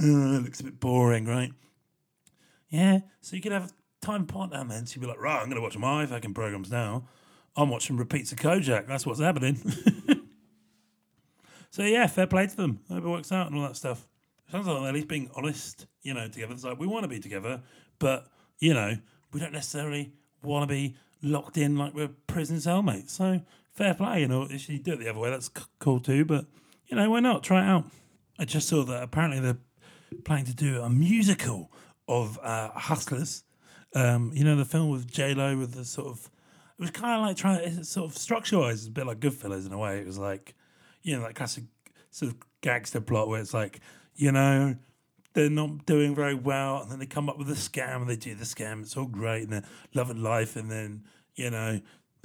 uh, 0.00 0.38
it 0.38 0.42
looks 0.44 0.60
a 0.60 0.64
bit 0.64 0.80
boring, 0.80 1.26
right? 1.26 1.52
Yeah, 2.68 3.00
so 3.20 3.36
you 3.36 3.42
could 3.42 3.52
have 3.52 3.72
time 4.00 4.26
partner 4.26 4.64
then. 4.64 4.86
So 4.86 4.96
you'd 4.96 5.02
be 5.02 5.06
like, 5.06 5.20
right, 5.20 5.40
I'm 5.40 5.46
going 5.46 5.56
to 5.56 5.62
watch 5.62 5.76
my 5.76 6.06
fucking 6.06 6.34
programs 6.34 6.70
now. 6.70 7.08
I'm 7.56 7.68
watching 7.68 7.96
repeats 7.96 8.32
of 8.32 8.38
Kojak. 8.38 8.86
That's 8.86 9.06
what's 9.06 9.20
happening. 9.20 9.56
so 11.70 11.82
yeah, 11.82 12.06
fair 12.06 12.26
play 12.26 12.46
to 12.46 12.56
them. 12.56 12.80
Hope 12.88 13.04
it 13.04 13.08
works 13.08 13.32
out 13.32 13.48
and 13.48 13.56
all 13.56 13.62
that 13.62 13.76
stuff. 13.76 14.06
Sounds 14.50 14.66
like 14.66 14.78
they're 14.78 14.88
at 14.88 14.94
least 14.94 15.08
being 15.08 15.30
honest, 15.34 15.86
you 16.02 16.14
know, 16.14 16.28
together. 16.28 16.52
It's 16.52 16.64
like 16.64 16.78
we 16.78 16.86
want 16.86 17.04
to 17.04 17.08
be 17.08 17.20
together, 17.20 17.62
but 17.98 18.26
you 18.58 18.74
know, 18.74 18.96
we 19.32 19.40
don't 19.40 19.52
necessarily 19.52 20.12
want 20.42 20.68
to 20.68 20.74
be 20.74 20.94
locked 21.22 21.56
in 21.56 21.76
like 21.76 21.94
we're 21.94 22.10
prison 22.26 22.56
cellmates. 22.56 23.10
So 23.10 23.40
fair 23.72 23.94
play, 23.94 24.20
you 24.20 24.28
know. 24.28 24.46
If 24.48 24.68
you 24.68 24.78
do 24.78 24.92
it 24.92 24.98
the 24.98 25.08
other 25.08 25.18
way, 25.18 25.30
that's 25.30 25.46
c- 25.46 25.64
cool 25.78 26.00
too. 26.00 26.24
But 26.24 26.46
you 26.86 26.96
know, 26.96 27.10
why 27.10 27.20
not 27.20 27.42
try 27.42 27.62
it 27.62 27.68
out? 27.68 27.84
I 28.38 28.44
just 28.44 28.68
saw 28.68 28.82
that 28.84 29.02
apparently 29.02 29.40
they're 29.40 29.58
planning 30.24 30.46
to 30.46 30.54
do 30.54 30.82
a 30.82 30.90
musical 30.90 31.70
of 32.08 32.38
uh, 32.42 32.70
Hustlers. 32.70 33.44
Um, 33.94 34.32
you 34.34 34.44
know, 34.44 34.56
the 34.56 34.64
film 34.64 34.90
with 34.90 35.10
J 35.10 35.34
Lo 35.34 35.56
with 35.56 35.74
the 35.74 35.84
sort 35.84 36.08
of 36.08 36.30
was 36.82 36.90
kind 36.90 37.20
of 37.20 37.26
like 37.26 37.36
trying 37.36 37.76
to 37.76 37.84
sort 37.84 38.10
of 38.10 38.18
structure 38.18 38.58
wise, 38.58 38.86
a 38.86 38.90
bit 38.90 39.06
like 39.06 39.20
Goodfellas 39.20 39.66
in 39.66 39.72
a 39.72 39.78
way. 39.78 39.98
It 39.98 40.06
was 40.06 40.18
like, 40.18 40.54
you 41.02 41.16
know, 41.16 41.22
that 41.22 41.34
classic 41.34 41.64
sort 42.10 42.32
of 42.32 42.38
gangster 42.60 43.00
plot 43.00 43.28
where 43.28 43.40
it's 43.40 43.54
like, 43.54 43.80
you 44.14 44.32
know, 44.32 44.76
they're 45.34 45.48
not 45.48 45.86
doing 45.86 46.14
very 46.14 46.34
well, 46.34 46.82
and 46.82 46.90
then 46.90 46.98
they 46.98 47.06
come 47.06 47.28
up 47.28 47.38
with 47.38 47.48
a 47.50 47.54
scam, 47.54 48.02
and 48.02 48.10
they 48.10 48.16
do 48.16 48.34
the 48.34 48.44
scam. 48.44 48.82
It's 48.82 48.96
all 48.96 49.06
great, 49.06 49.44
and 49.44 49.52
they're 49.52 49.64
loving 49.94 50.22
life, 50.22 50.56
and 50.56 50.70
then 50.70 51.04
you 51.34 51.50
know 51.50 51.80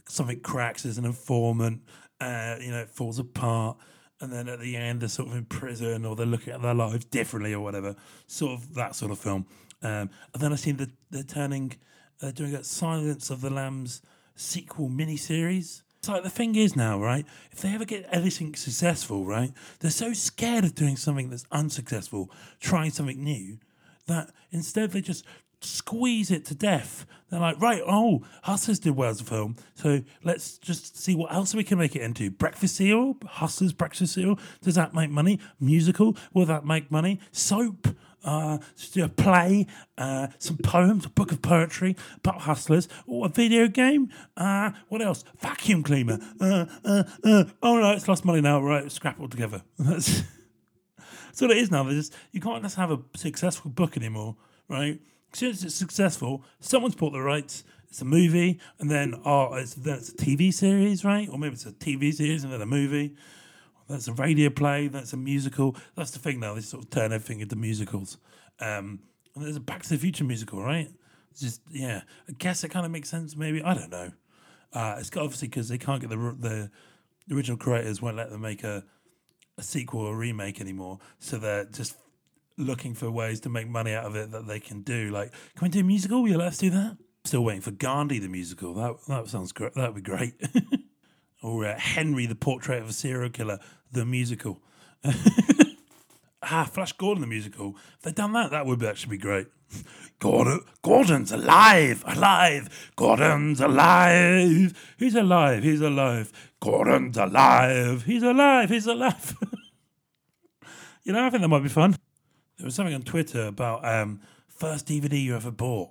something 0.08 0.40
cracks 0.42 0.86
as 0.86 0.98
an 0.98 1.06
informant. 1.06 1.84
Uh, 2.20 2.56
you 2.60 2.72
know, 2.72 2.82
it 2.82 2.90
falls 2.90 3.20
apart, 3.20 3.78
and 4.20 4.32
then 4.34 4.50
at 4.50 4.60
the 4.60 4.76
end 4.76 5.02
they're 5.02 5.10
sort 5.10 5.30
of 5.30 5.36
in 5.36 5.46
prison, 5.46 6.06
or 6.06 6.16
they're 6.16 6.26
looking 6.26 6.54
at 6.54 6.62
their 6.62 6.74
lives 6.74 7.06
differently, 7.06 7.54
or 7.54 7.62
whatever. 7.62 7.96
Sort 8.26 8.60
of 8.60 8.74
that 8.74 8.96
sort 8.96 9.12
of 9.12 9.20
film. 9.20 9.46
Um, 9.82 10.10
and 10.34 10.42
then 10.42 10.52
I 10.52 10.56
seen 10.56 10.78
the, 10.78 10.90
they're 11.12 11.24
turning, 11.24 11.74
they're 12.20 12.32
doing 12.32 12.56
a 12.56 12.64
Silence 12.64 13.30
of 13.30 13.42
the 13.42 13.52
Lambs 13.52 14.02
sequel 14.38 14.90
miniseries. 14.90 15.82
It's 16.00 16.08
like 16.08 16.24
the 16.24 16.30
thing 16.30 16.56
is 16.56 16.76
now, 16.76 17.02
right? 17.02 17.26
If 17.52 17.62
they 17.62 17.74
ever 17.74 17.84
get 17.84 18.08
anything 18.12 18.56
successful, 18.56 19.26
right, 19.26 19.52
they're 19.80 19.92
so 19.92 20.14
scared 20.14 20.64
of 20.64 20.76
doing 20.76 20.96
something 20.96 21.30
that's 21.30 21.46
unsuccessful, 21.52 22.32
trying 22.60 22.92
something 22.92 23.22
new, 23.22 23.58
that 24.06 24.32
instead 24.52 24.92
they 24.92 25.02
just 25.02 25.26
squeeze 25.60 26.30
it 26.30 26.46
to 26.46 26.56
death. 26.56 27.06
They're 27.30 27.40
like, 27.40 27.60
right, 27.60 27.82
oh, 27.86 28.24
Hustlers 28.44 28.80
did 28.80 28.96
well 28.96 29.10
as 29.10 29.22
a 29.22 29.24
film, 29.26 29.56
so 29.74 30.02
let's 30.24 30.58
just 30.60 30.98
see 30.98 31.16
what 31.16 31.34
else 31.34 31.54
we 31.54 31.64
can 31.64 31.78
make 31.78 31.96
it 31.96 32.04
into. 32.04 32.30
Breakfast 32.30 32.76
cereal, 32.76 33.18
Hustlers 33.26 33.74
breakfast 33.74 34.14
cereal. 34.14 34.40
Does 34.62 34.76
that 34.76 34.94
make 34.94 35.10
money? 35.10 35.40
Musical, 35.60 36.16
will 36.34 36.46
that 36.46 36.66
make 36.66 36.92
money? 36.92 37.20
Soap, 37.32 37.88
uh, 38.28 38.58
a 38.98 39.10
play, 39.10 39.66
uh, 39.98 40.28
some 40.38 40.58
poems, 40.58 41.06
a 41.06 41.10
book 41.10 41.32
of 41.32 41.42
poetry 41.42 41.96
about 42.18 42.42
hustlers, 42.42 42.88
or 43.08 43.26
a 43.26 43.30
video 43.30 43.68
game. 43.68 44.10
Uh, 44.36 44.72
what 44.90 45.02
else? 45.02 45.24
Vacuum 45.40 45.82
cleaner. 45.82 46.20
Uh, 46.40 46.66
uh, 46.84 47.04
uh. 47.24 47.46
Oh 47.64 47.80
no, 47.80 47.92
it's 47.92 48.08
lost 48.08 48.26
money 48.26 48.42
now. 48.42 48.62
Right, 48.62 48.92
scrap 48.92 49.20
all 49.20 49.30
together. 49.30 49.64
That's, 49.80 50.24
that's 51.28 51.42
what 51.42 51.52
it 51.52 51.58
is 51.58 51.72
now. 51.72 51.84
There's, 51.84 52.10
you 52.32 52.42
can't 52.42 52.64
just 52.64 52.76
have 52.78 52.90
a 52.90 53.00
successful 53.16 53.70
book 53.70 53.96
anymore, 53.96 54.36
right? 54.68 55.00
As 55.32 55.40
soon 55.40 55.52
as 55.52 55.64
it's 55.64 55.76
successful, 55.76 56.44
someone's 56.60 56.96
bought 56.96 57.14
the 57.14 57.22
rights. 57.22 57.64
It's 57.90 58.02
a 58.02 58.06
movie, 58.06 58.60
and 58.80 58.90
then 58.90 59.14
oh, 59.24 59.54
it's, 59.54 59.76
then 59.76 60.00
it's 60.00 60.10
a 60.10 60.16
TV 60.16 60.52
series, 60.52 61.06
right? 61.06 61.30
Or 61.30 61.38
maybe 61.38 61.54
it's 61.54 61.66
a 61.66 61.72
TV 61.72 62.14
series 62.14 62.44
and 62.44 62.52
then 62.52 62.62
a 62.62 62.66
movie 62.66 63.16
that's 63.88 64.08
a 64.08 64.14
radio 64.14 64.50
play, 64.50 64.88
that's 64.88 65.14
a 65.14 65.18
musical. 65.18 65.76
That's 65.96 66.12
the 66.12 66.20
thing 66.20 66.40
now, 66.40 66.54
they 66.54 66.62
sort 66.62 66.84
of 66.84 66.90
turn 66.90 67.12
everything 67.12 67.40
into 67.42 67.56
musicals. 67.56 68.18
Um, 68.60 69.00
and 69.36 69.46
there's 69.46 69.56
a 69.56 69.62
Back 69.62 69.84
to 69.84 69.90
the 69.90 69.98
Future 69.98 70.24
musical, 70.24 70.62
right? 70.62 70.90
It's 71.32 71.42
just, 71.42 71.62
yeah, 71.70 72.02
I 72.28 72.34
guess 72.34 72.64
it 72.64 72.70
kind 72.70 72.86
of 72.86 72.92
makes 72.92 73.10
sense, 73.10 73.36
maybe. 73.36 73.62
I 73.62 73.74
don't 73.74 73.92
know. 73.92 74.12
Uh, 74.74 74.96
it's 75.00 75.10
got 75.10 75.24
obviously 75.24 75.48
because 75.48 75.70
they 75.70 75.78
can't 75.78 76.02
get 76.02 76.10
the, 76.10 76.18
the 76.18 77.36
original 77.36 77.58
creators 77.58 78.02
won't 78.02 78.18
let 78.18 78.30
them 78.30 78.42
make 78.42 78.64
a, 78.64 78.84
a 79.58 79.64
sequel 79.64 80.02
or 80.02 80.16
remake 80.18 80.60
anymore. 80.60 81.00
So 81.20 81.38
they're 81.38 81.66
just 81.66 81.96
looking 82.58 82.94
for 82.94 83.10
ways 83.12 83.40
to 83.42 83.50
make 83.50 83.68
money 83.68 83.94
out 83.94 84.06
of 84.06 84.16
it 84.16 84.32
that 84.32 84.48
they 84.48 84.60
can 84.60 84.82
do. 84.82 85.10
Like, 85.12 85.32
can 85.56 85.66
we 85.66 85.70
do 85.70 85.80
a 85.80 85.84
musical? 85.84 86.28
Yeah, 86.28 86.38
let's 86.38 86.58
do 86.58 86.70
that. 86.72 86.98
Still 87.24 87.44
waiting 87.44 87.62
for 87.62 87.72
Gandhi 87.72 88.20
the 88.20 88.30
musical. 88.30 88.74
That 88.74 88.96
that 89.08 89.28
sounds 89.28 89.52
great. 89.52 89.74
That 89.76 89.94
would 89.94 90.04
be 90.04 90.10
great. 90.10 90.34
or 91.42 91.66
uh, 91.66 91.78
Henry, 91.78 92.26
the 92.26 92.36
Portrait 92.36 92.82
of 92.82 92.90
a 92.90 92.94
Serial 92.94 93.30
Killer, 93.30 93.60
the 93.92 94.06
musical. 94.06 94.62
Ah, 96.50 96.66
Flash 96.72 96.94
Gordon 96.94 97.22
the 97.22 97.28
musical. 97.28 97.76
If 97.98 98.04
they'd 98.04 98.16
done 98.16 98.34
that, 98.34 98.52
that 98.52 98.66
would 98.66 98.84
actually 98.84 99.18
be 99.18 99.22
great. 99.22 99.48
Gordon, 100.20 100.62
Gordon's 100.82 101.32
alive, 101.32 102.04
alive. 102.08 102.92
Gordon's 102.96 103.60
alive. 103.60 104.74
He's 104.98 105.16
alive. 105.16 105.64
He's 105.64 105.82
alive. 105.82 106.32
Gordon's 106.62 107.18
alive. 107.18 108.04
He's 108.04 108.24
alive. 108.24 108.70
He's 108.70 108.88
alive. 108.88 109.36
you 111.04 111.12
know, 111.12 111.26
I 111.26 111.30
think 111.30 111.42
that 111.42 111.50
might 111.50 111.64
be 111.64 111.70
fun. 111.70 111.96
There 112.58 112.66
was 112.66 112.76
something 112.76 112.96
on 112.96 113.04
Twitter 113.04 113.48
about 113.48 113.86
um, 113.86 114.22
first 114.48 114.88
DVD 114.88 115.22
you 115.22 115.36
ever 115.36 115.52
bought. 115.52 115.90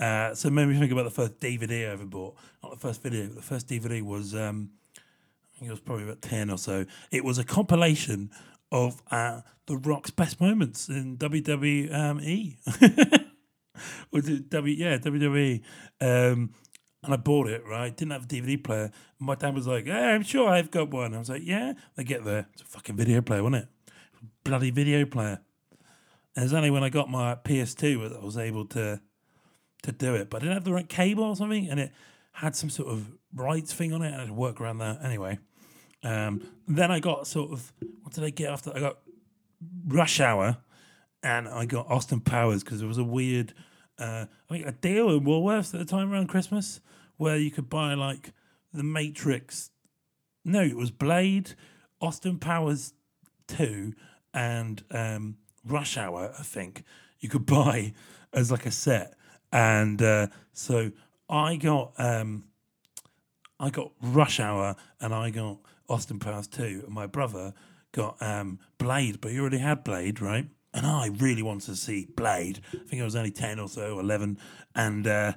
Uh, 0.00 0.34
so 0.34 0.48
me 0.48 0.78
think 0.78 0.92
about 0.92 1.04
the 1.04 1.10
first 1.10 1.38
DVD 1.40 1.88
I 1.88 1.92
ever 1.92 2.06
bought. 2.06 2.34
Not 2.62 2.72
the 2.72 2.78
first 2.78 3.02
video. 3.02 3.26
The 3.26 3.42
first 3.42 3.68
DVD 3.68 4.02
was, 4.02 4.34
um, 4.34 4.70
I 4.96 5.58
think 5.58 5.68
it 5.68 5.72
was 5.72 5.80
probably 5.80 6.04
about 6.04 6.22
ten 6.22 6.50
or 6.50 6.58
so. 6.58 6.86
It 7.10 7.24
was 7.24 7.38
a 7.38 7.44
compilation 7.44 8.30
of 8.72 9.02
uh, 9.10 9.42
the 9.66 9.76
Rock's 9.76 10.10
best 10.10 10.40
moments 10.40 10.88
in 10.88 11.18
WWE. 11.18 11.90
It 14.12 14.50
W? 14.50 14.74
Yeah, 14.74 14.98
WWE. 14.98 15.62
Um, 16.00 16.54
and 17.02 17.14
I 17.14 17.16
bought 17.16 17.48
it. 17.48 17.64
Right, 17.66 17.96
didn't 17.96 18.12
have 18.12 18.24
a 18.24 18.26
DVD 18.26 18.62
player. 18.62 18.90
My 19.18 19.34
dad 19.34 19.54
was 19.54 19.66
like, 19.66 19.86
"Hey, 19.86 19.92
I'm 19.92 20.22
sure 20.22 20.50
I've 20.50 20.70
got 20.70 20.90
one." 20.90 21.14
I 21.14 21.18
was 21.18 21.30
like, 21.30 21.42
"Yeah." 21.44 21.74
They 21.96 22.04
get 22.04 22.24
there. 22.24 22.46
It's 22.52 22.62
a 22.62 22.66
fucking 22.66 22.96
video 22.96 23.22
player, 23.22 23.42
wasn't 23.42 23.64
it? 23.64 23.68
Bloody 24.44 24.70
video 24.70 25.06
player. 25.06 25.40
And 26.36 26.42
it 26.42 26.46
was 26.46 26.52
only 26.52 26.70
when 26.70 26.84
I 26.84 26.90
got 26.90 27.08
my 27.08 27.36
PS2 27.36 28.10
that 28.10 28.18
I 28.20 28.24
was 28.24 28.36
able 28.36 28.66
to 28.66 29.00
to 29.82 29.92
do 29.92 30.14
it. 30.14 30.30
But 30.30 30.38
I 30.38 30.40
didn't 30.40 30.54
have 30.54 30.64
the 30.64 30.72
right 30.72 30.88
cable 30.88 31.24
or 31.24 31.36
something, 31.36 31.68
and 31.68 31.80
it 31.80 31.92
had 32.32 32.56
some 32.56 32.70
sort 32.70 32.88
of 32.88 33.10
rights 33.34 33.72
thing 33.72 33.92
on 33.92 34.02
it, 34.02 34.08
and 34.08 34.16
I 34.16 34.20
had 34.20 34.28
to 34.28 34.34
work 34.34 34.60
around 34.60 34.78
that. 34.78 35.04
Anyway, 35.04 35.38
um, 36.02 36.42
then 36.66 36.90
I 36.90 37.00
got 37.00 37.26
sort 37.26 37.52
of 37.52 37.72
what 38.02 38.14
did 38.14 38.24
I 38.24 38.30
get 38.30 38.50
after? 38.50 38.72
I 38.74 38.80
got 38.80 38.98
Rush 39.86 40.20
Hour, 40.20 40.58
and 41.22 41.48
I 41.48 41.66
got 41.66 41.90
Austin 41.90 42.20
Powers 42.20 42.62
because 42.62 42.78
there 42.78 42.88
was 42.88 42.98
a 42.98 43.04
weird, 43.04 43.52
uh, 43.98 44.26
I 44.48 44.52
think 44.52 44.66
a 44.66 44.72
deal 44.72 45.10
in 45.10 45.24
Woolworths 45.24 45.74
at 45.74 45.80
the 45.80 45.86
time 45.86 46.12
around 46.12 46.28
Christmas 46.28 46.80
where 47.16 47.36
you 47.36 47.50
could 47.50 47.68
buy 47.68 47.94
like 47.94 48.32
the 48.72 48.82
Matrix. 48.82 49.70
No, 50.44 50.62
it 50.62 50.76
was 50.76 50.90
Blade, 50.90 51.54
Austin 52.00 52.38
Powers 52.38 52.94
two, 53.46 53.94
and 54.32 54.82
um, 54.90 55.36
Rush 55.66 55.98
Hour. 55.98 56.32
I 56.38 56.42
think 56.42 56.84
you 57.18 57.28
could 57.28 57.46
buy 57.60 57.92
as 58.32 58.50
like 58.50 58.66
a 58.66 58.70
set, 58.70 59.14
and 59.52 60.00
uh, 60.00 60.28
so 60.52 60.92
I 61.28 61.56
got 61.56 61.92
um, 61.98 62.44
I 63.58 63.70
got 63.70 63.92
Rush 64.02 64.40
Hour, 64.40 64.76
and 65.00 65.14
I 65.14 65.30
got 65.30 65.58
Austin 65.88 66.18
Powers 66.18 66.46
two, 66.46 66.82
and 66.84 66.94
my 66.94 67.06
brother 67.06 67.54
got 67.92 68.16
um, 68.20 68.58
Blade, 68.78 69.20
but 69.20 69.32
he 69.32 69.40
already 69.40 69.58
had 69.58 69.84
Blade, 69.84 70.20
right? 70.20 70.46
And 70.72 70.86
I 70.86 71.08
really 71.08 71.42
wanted 71.42 71.66
to 71.66 71.76
see 71.76 72.06
Blade. 72.16 72.60
I 72.72 72.88
think 72.88 73.02
I 73.02 73.04
was 73.04 73.16
only 73.16 73.32
10 73.32 73.58
or 73.58 73.68
so, 73.68 73.98
11. 73.98 74.38
And 74.74 75.06
uh, 75.06 75.32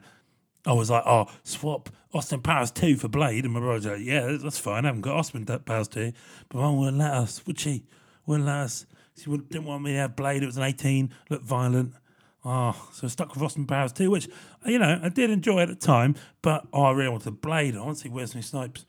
I 0.65 0.73
was 0.73 0.91
like, 0.91 1.04
oh, 1.06 1.28
swap 1.43 1.89
Austin 2.13 2.41
Powers 2.41 2.69
2 2.71 2.97
for 2.97 3.08
Blade. 3.08 3.43
And 3.43 3.54
my 3.54 3.60
brother's 3.60 3.88
like, 3.88 4.02
yeah, 4.02 4.38
that's 4.39 4.60
fine. 4.60 4.86
I 4.86 4.89
haven't 4.89 5.02
got 5.02 5.15
Austin 5.15 5.45
Powers 5.45 5.88
2. 5.88 6.13
But 6.49 6.58
mum 6.60 6.78
wouldn't 6.78 6.99
let 6.99 7.12
us, 7.12 7.45
would 7.47 7.60
she? 7.60 7.86
Wouldn't 8.28 8.45
let 8.45 8.58
us. 8.58 8.86
She 9.17 9.30
didn't 9.30 9.65
want 9.65 9.84
me 9.84 9.93
to 9.93 9.97
have 9.97 10.15
Blade. 10.15 10.43
It 10.43 10.47
was 10.47 10.58
an 10.58 10.63
18, 10.63 11.12
looked 11.30 11.45
violent. 11.45 11.93
Oh, 12.45 12.89
so 12.91 13.08
stuck 13.08 13.34
with 13.34 13.41
Austin 13.41 13.65
Powers 13.65 13.93
2, 13.93 14.12
which, 14.12 14.27
you 14.65 14.77
know, 14.77 14.99
I 15.01 15.10
did 15.10 15.29
enjoy 15.29 15.60
at 15.62 15.69
the 15.69 15.75
time. 15.75 16.15
But 16.41 16.67
oh, 16.73 16.84
I 16.84 16.91
really 16.91 17.10
wanted 17.10 17.41
Blade. 17.41 17.75
I 17.75 17.82
want 17.82 17.97
to 17.97 18.03
see 18.03 18.10
Wesley 18.10 18.41
Snipes 18.41 18.86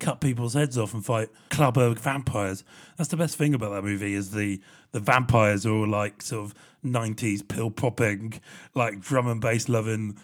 cut 0.00 0.20
people's 0.20 0.54
heads 0.54 0.76
off 0.76 0.92
and 0.92 1.04
fight 1.04 1.28
clubber 1.50 1.94
vampires. 1.94 2.64
That's 2.96 3.10
the 3.10 3.16
best 3.16 3.36
thing 3.36 3.54
about 3.54 3.70
that 3.70 3.84
movie 3.84 4.14
is 4.14 4.32
the 4.32 4.60
the 4.92 5.00
vampires 5.00 5.64
are 5.66 5.72
all 5.72 5.88
like 5.88 6.22
sort 6.22 6.44
of 6.44 6.54
nineties 6.82 7.42
pill 7.42 7.70
popping, 7.70 8.40
like 8.74 9.00
drum 9.00 9.28
and 9.28 9.40
bass 9.40 9.68
loving 9.68 10.18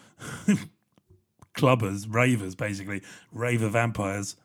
clubbers, 1.54 2.06
ravers, 2.08 2.54
basically 2.54 3.02
raver 3.32 3.68
vampires. 3.68 4.36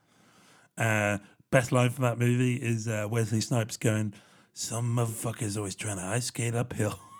Uh, 0.77 1.17
best 1.51 1.71
line 1.71 1.89
from 1.89 2.03
that 2.03 2.19
movie 2.19 2.55
is 2.55 2.87
uh, 2.87 3.07
Wesley 3.09 3.41
Snipes 3.41 3.77
going, 3.77 4.13
"Some 4.53 4.95
motherfuckers 4.95 5.57
always 5.57 5.75
trying 5.75 5.97
to 5.97 6.03
ice 6.03 6.25
skate 6.25 6.55
uphill," 6.55 6.99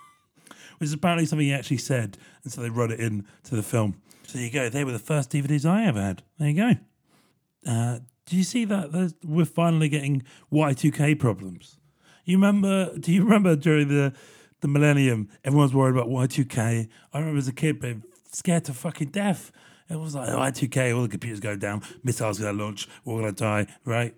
which 0.78 0.88
is 0.88 0.92
apparently 0.92 1.26
something 1.26 1.46
he 1.46 1.52
actually 1.52 1.78
said, 1.78 2.18
and 2.44 2.52
so 2.52 2.60
they 2.60 2.70
wrote 2.70 2.90
it 2.90 3.00
in 3.00 3.26
to 3.44 3.56
the 3.56 3.62
film. 3.62 4.00
So 4.26 4.38
there 4.38 4.46
you 4.46 4.52
go. 4.52 4.68
They 4.68 4.84
were 4.84 4.92
the 4.92 4.98
first 4.98 5.30
DVDs 5.30 5.64
I 5.64 5.86
ever 5.86 6.00
had. 6.00 6.22
There 6.38 6.48
you 6.48 6.56
go. 6.56 7.70
Uh, 7.70 7.98
do 8.26 8.36
you 8.36 8.42
see 8.44 8.64
that 8.64 8.92
There's, 8.92 9.14
we're 9.24 9.44
finally 9.44 9.88
getting 9.88 10.22
Y2K 10.52 11.18
problems? 11.18 11.78
You 12.24 12.36
remember? 12.36 12.96
Do 12.98 13.12
you 13.12 13.22
remember 13.22 13.54
during 13.54 13.88
the 13.88 14.12
the 14.60 14.68
millennium, 14.68 15.28
everyone 15.44 15.64
was 15.64 15.74
worried 15.74 15.94
about 15.94 16.08
Y2K. 16.08 16.88
I 17.12 17.18
remember 17.18 17.38
as 17.38 17.48
a 17.48 17.52
kid 17.52 17.80
being 17.80 18.02
scared 18.32 18.64
to 18.64 18.74
fucking 18.74 19.10
death. 19.10 19.52
It 19.88 19.96
was 19.96 20.14
like 20.14 20.28
Y2K, 20.28 20.94
all 20.94 21.02
the 21.02 21.08
computers 21.08 21.40
go 21.40 21.56
down, 21.56 21.82
missiles 22.02 22.38
going 22.38 22.56
to 22.56 22.64
launch, 22.64 22.88
we're 23.04 23.20
going 23.20 23.32
to 23.32 23.40
die, 23.40 23.66
right? 23.84 24.14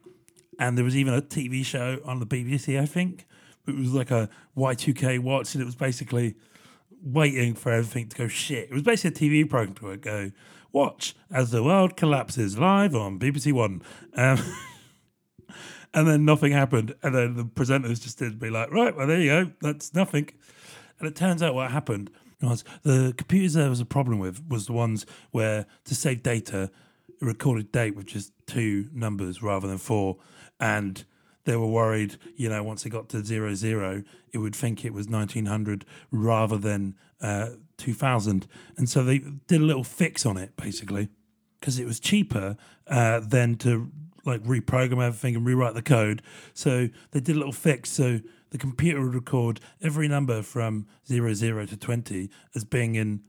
And 0.59 0.79
there 0.79 0.85
was 0.85 0.97
even 0.97 1.13
a 1.13 1.21
TV 1.21 1.65
show 1.65 2.01
on 2.05 2.21
the 2.21 2.27
BBC, 2.27 2.81
I 2.81 2.87
think. 2.87 3.27
It 3.67 3.75
was 3.75 3.93
like 3.93 4.11
a 4.11 4.31
Y2K 4.57 5.19
watch, 5.19 5.55
and 5.55 5.63
it 5.63 5.67
was 5.67 5.77
basically 5.77 6.37
waiting 7.03 7.55
for 7.55 7.73
everything 7.73 8.09
to 8.09 8.17
go 8.17 8.29
shit. 8.29 8.71
It 8.71 8.75
was 8.75 8.83
basically 8.83 9.29
a 9.29 9.45
TV 9.45 9.49
program 9.49 9.75
to 9.77 9.97
go, 9.97 10.33
watch 10.73 11.15
as 11.31 11.51
the 11.51 11.63
world 11.63 11.97
collapses 11.97 12.59
live 12.59 12.95
on 12.95 13.19
BBC 13.19 13.53
One. 13.53 13.83
Um, 14.15 14.39
and 15.95 16.07
then 16.07 16.25
nothing 16.25 16.53
happened. 16.53 16.95
And 17.03 17.15
then 17.15 17.37
the 17.37 17.45
presenters 17.45 18.03
just 18.03 18.19
did 18.19 18.39
be 18.39 18.51
like, 18.51 18.71
right, 18.71 18.95
well, 18.97 19.07
there 19.07 19.21
you 19.21 19.29
go. 19.29 19.51
That's 19.61 19.95
nothing. 19.95 20.31
And 20.99 21.09
it 21.09 21.17
turns 21.17 21.43
out 21.43 21.55
what 21.55 21.71
happened 21.71 22.11
was 22.41 22.65
the 22.83 23.15
computers 23.17 23.55
there 23.55 23.69
was 23.69 23.81
a 23.81 23.87
problem 23.87 24.19
with 24.19 24.43
was 24.49 24.67
the 24.67 24.73
ones 24.73 25.07
where 25.33 25.67
to 25.85 25.95
save 25.95 26.23
data, 26.23 26.71
it 27.09 27.25
recorded 27.25 27.73
date 27.73 27.97
with 27.97 28.07
just 28.07 28.33
two 28.47 28.89
numbers 28.93 29.43
rather 29.43 29.67
than 29.67 29.79
four. 29.79 30.19
And 30.61 31.05
they 31.49 31.57
were 31.57 31.67
worried, 31.67 32.17
you 32.37 32.47
know, 32.47 32.63
once 32.63 32.85
it 32.85 32.91
got 32.91 33.09
to 33.09 33.25
zero 33.25 33.55
zero, 33.55 34.03
it 34.33 34.39
would 34.39 34.55
think 34.55 34.85
it 34.85 34.93
was 34.93 35.09
1900 35.09 35.87
rather 36.11 36.59
than 36.59 36.95
uh, 37.23 37.53
2000. 37.79 38.47
And 38.77 38.87
so 38.87 39.03
they 39.03 39.21
did 39.21 39.63
a 39.63 39.65
little 39.65 39.83
fix 39.83 40.27
on 40.27 40.37
it, 40.37 40.55
basically, 40.57 41.09
because 41.59 41.79
it 41.79 41.87
was 41.87 42.01
cheaper 42.01 42.59
uh, 42.87 43.21
than 43.21 43.57
to 43.57 43.91
like 44.27 44.43
reprogram 44.43 45.03
everything 45.03 45.37
and 45.37 45.47
rewrite 45.47 45.73
the 45.73 45.81
code. 45.81 46.21
So 46.53 46.91
they 47.13 47.21
did 47.21 47.35
a 47.35 47.39
little 47.39 47.53
fix. 47.53 47.89
So 47.89 48.21
the 48.51 48.59
computer 48.59 49.01
would 49.01 49.15
record 49.15 49.59
every 49.81 50.07
number 50.07 50.43
from 50.43 50.87
00 51.07 51.65
to 51.65 51.77
20 51.79 52.29
as 52.55 52.65
being 52.65 52.95
in 52.95 53.23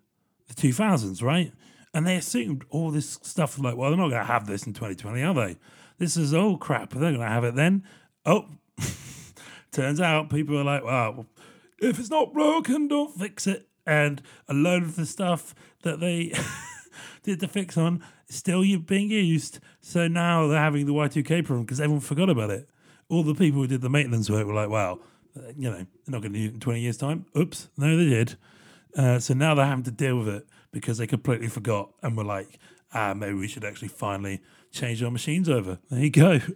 the 0.50 0.56
2000s, 0.56 1.24
right? 1.24 1.54
And 1.94 2.06
they 2.06 2.18
assumed 2.18 2.66
all 2.70 2.92
this 2.92 3.18
stuff 3.22 3.58
like, 3.58 3.78
well, 3.78 3.92
they're 3.92 3.98
not 3.98 4.10
going 4.10 4.22
to 4.22 4.34
have 4.34 4.46
this 4.46 4.68
in 4.68 4.74
2020, 4.74 5.24
are 5.24 5.34
they? 5.34 5.58
This 6.00 6.16
is 6.16 6.34
all 6.34 6.58
crap. 6.58 6.92
They're 6.92 7.12
going 7.12 7.20
to 7.20 7.28
have 7.28 7.44
it 7.44 7.56
then. 7.56 7.84
Oh, 8.30 8.46
turns 9.72 10.00
out 10.00 10.30
people 10.30 10.56
are 10.56 10.63
like, 10.63 10.84
well, 10.84 11.26
if 11.80 11.98
it's 12.00 12.12
not 12.12 12.32
broken, 12.32 12.88
don't 12.88 13.12
fix 13.18 13.48
it. 13.48 13.68
And 13.88 14.22
a 14.48 14.54
load 14.54 14.84
of 14.84 14.96
the 14.96 15.08
stuff 15.08 15.56
that 15.82 16.00
they 16.00 16.32
did 17.24 17.39
the 17.39 17.48
fix 17.48 17.76
on 17.76 18.04
still 18.28 18.62
being 18.82 19.10
used. 19.10 19.60
So 19.82 20.08
now 20.08 20.46
they're 20.46 20.60
having 20.60 20.86
the 20.86 20.94
Y2K 20.94 21.44
problem 21.44 21.65
because 21.65 21.82
everyone 21.82 22.02
forgot 22.02 22.30
about 22.30 22.52
it. 22.52 22.70
All 23.10 23.24
the 23.24 23.34
people 23.34 23.62
who 23.62 23.68
did 23.68 23.82
the 23.82 23.89
maintenance 23.89 24.30
work 24.30 24.46
were 24.46 24.54
like, 24.54 24.70
wow, 24.70 25.00
you 25.58 25.72
know, 25.72 25.78
they're 25.78 25.88
not 26.06 26.22
going 26.22 26.34
to 26.34 26.39
use 26.39 26.52
it 26.52 26.54
in 26.54 26.60
20 26.60 26.82
years' 26.82 26.98
time. 26.98 27.26
Oops, 27.36 27.68
no, 27.78 27.98
they 27.98 28.06
did. 28.06 28.38
Uh, 28.96 29.18
so 29.18 29.34
now 29.34 29.56
they're 29.56 29.65
having 29.65 29.86
to 29.86 29.92
deal 29.92 30.20
with 30.20 30.28
it 30.28 30.46
because 30.72 31.00
they 31.00 31.08
completely 31.08 31.48
forgot 31.48 31.89
and 32.04 32.15
were 32.15 32.24
like, 32.24 32.60
ah, 32.94 33.15
maybe 33.15 33.34
we 33.34 33.48
should 33.48 33.65
actually 33.65 33.88
finally 33.88 34.39
change 34.72 35.02
our 35.02 35.10
machines 35.10 35.50
over. 35.50 35.80
There 35.89 36.00
you 36.00 36.12
go. 36.12 36.39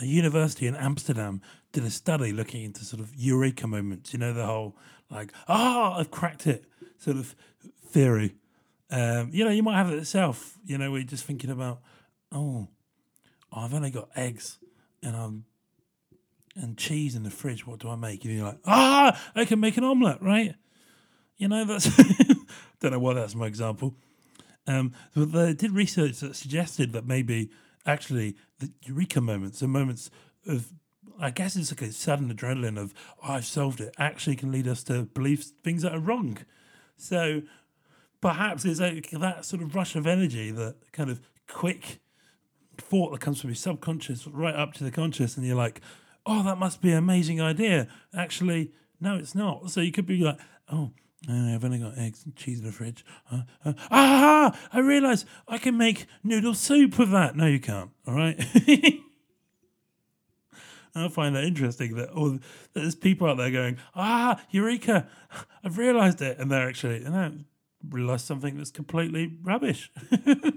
a 0.00 0.06
university 0.06 0.66
in 0.66 0.76
Amsterdam 0.76 1.40
did 1.72 1.84
a 1.84 1.90
study 1.90 2.32
looking 2.32 2.64
into 2.64 2.84
sort 2.84 3.00
of 3.00 3.14
eureka 3.14 3.66
moments. 3.66 4.12
You 4.12 4.18
know, 4.18 4.32
the 4.32 4.46
whole 4.46 4.76
like, 5.10 5.32
ah, 5.48 5.94
oh, 5.94 6.00
I've 6.00 6.10
cracked 6.10 6.46
it 6.46 6.64
sort 6.98 7.16
of 7.16 7.34
theory. 7.86 8.34
Um, 8.90 9.30
you 9.32 9.44
know, 9.44 9.50
you 9.50 9.62
might 9.62 9.76
have 9.76 9.90
it 9.90 9.96
yourself. 9.96 10.58
You 10.64 10.78
know, 10.78 10.94
you're 10.94 11.04
just 11.04 11.24
thinking 11.24 11.50
about, 11.50 11.80
oh, 12.32 12.68
I've 13.52 13.74
only 13.74 13.90
got 13.90 14.08
eggs 14.16 14.58
and 15.02 15.16
I'm 15.16 15.44
and 16.54 16.78
cheese 16.78 17.14
in 17.14 17.22
the 17.22 17.30
fridge. 17.30 17.66
What 17.66 17.80
do 17.80 17.90
I 17.90 17.96
make? 17.96 18.24
And 18.24 18.34
you're 18.34 18.46
like, 18.46 18.60
ah, 18.64 19.20
I 19.34 19.44
can 19.44 19.60
make 19.60 19.76
an 19.76 19.84
omelette, 19.84 20.22
right? 20.22 20.54
You 21.36 21.48
know, 21.48 21.64
that's 21.64 21.94
don't 22.80 22.92
know 22.92 22.98
why 22.98 23.14
that's 23.14 23.34
my 23.34 23.46
example. 23.46 23.94
Um, 24.66 24.92
but 25.14 25.32
they 25.32 25.52
did 25.52 25.72
research 25.72 26.20
that 26.20 26.34
suggested 26.34 26.92
that 26.92 27.06
maybe 27.06 27.50
actually 27.84 28.36
the 28.58 28.70
eureka 28.82 29.20
moments 29.20 29.62
are 29.62 29.68
moments 29.68 30.10
of 30.46 30.72
I 31.18 31.30
guess 31.30 31.56
it's 31.56 31.72
like 31.72 31.82
a 31.82 31.92
sudden 31.92 32.32
adrenaline 32.32 32.78
of 32.78 32.92
oh, 33.22 33.32
I've 33.32 33.46
solved 33.46 33.80
it 33.80 33.94
actually 33.98 34.36
can 34.36 34.52
lead 34.52 34.68
us 34.68 34.82
to 34.84 35.04
believe 35.04 35.44
things 35.64 35.82
that 35.82 35.94
are 35.94 36.00
wrong. 36.00 36.38
So 36.96 37.42
perhaps 38.20 38.64
it's 38.64 38.80
like 38.80 39.10
that 39.10 39.44
sort 39.44 39.62
of 39.62 39.74
rush 39.74 39.96
of 39.96 40.06
energy, 40.06 40.50
that 40.50 40.76
kind 40.92 41.10
of 41.10 41.20
quick 41.48 42.00
thought 42.76 43.12
that 43.12 43.20
comes 43.20 43.40
from 43.40 43.50
your 43.50 43.56
subconscious 43.56 44.26
right 44.26 44.54
up 44.54 44.74
to 44.74 44.84
the 44.84 44.90
conscious, 44.90 45.36
and 45.36 45.46
you're 45.46 45.56
like, 45.56 45.80
oh, 46.26 46.42
that 46.42 46.58
must 46.58 46.82
be 46.82 46.90
an 46.90 46.98
amazing 46.98 47.40
idea. 47.40 47.88
Actually, 48.14 48.72
no, 49.00 49.16
it's 49.16 49.34
not. 49.34 49.70
So 49.70 49.80
you 49.80 49.92
could 49.92 50.06
be 50.06 50.18
like, 50.18 50.38
oh, 50.70 50.90
uh, 51.28 51.54
I've 51.54 51.64
only 51.64 51.78
got 51.78 51.98
eggs 51.98 52.24
and 52.24 52.36
cheese 52.36 52.60
in 52.60 52.66
the 52.66 52.72
fridge. 52.72 53.04
Uh, 53.30 53.42
uh, 53.64 53.72
ah, 53.90 54.58
I 54.72 54.78
realise 54.78 55.24
I 55.48 55.58
can 55.58 55.76
make 55.76 56.06
noodle 56.22 56.54
soup 56.54 56.98
with 56.98 57.10
that. 57.10 57.36
No, 57.36 57.46
you 57.46 57.60
can't. 57.60 57.90
All 58.06 58.14
right. 58.14 58.38
I 60.94 61.08
find 61.08 61.36
that 61.36 61.44
interesting 61.44 61.96
that 61.96 62.08
all 62.10 62.38
there's 62.72 62.94
people 62.94 63.28
out 63.28 63.36
there 63.36 63.50
going, 63.50 63.76
ah, 63.94 64.40
eureka, 64.50 65.08
I've 65.62 65.76
realised 65.76 66.22
it, 66.22 66.38
and 66.38 66.50
they're 66.50 66.68
actually 66.68 67.04
and 67.04 67.14
I 67.14 67.32
realised 67.88 68.24
something 68.24 68.56
that's 68.56 68.70
completely 68.70 69.36
rubbish. 69.42 69.90
the 70.10 70.54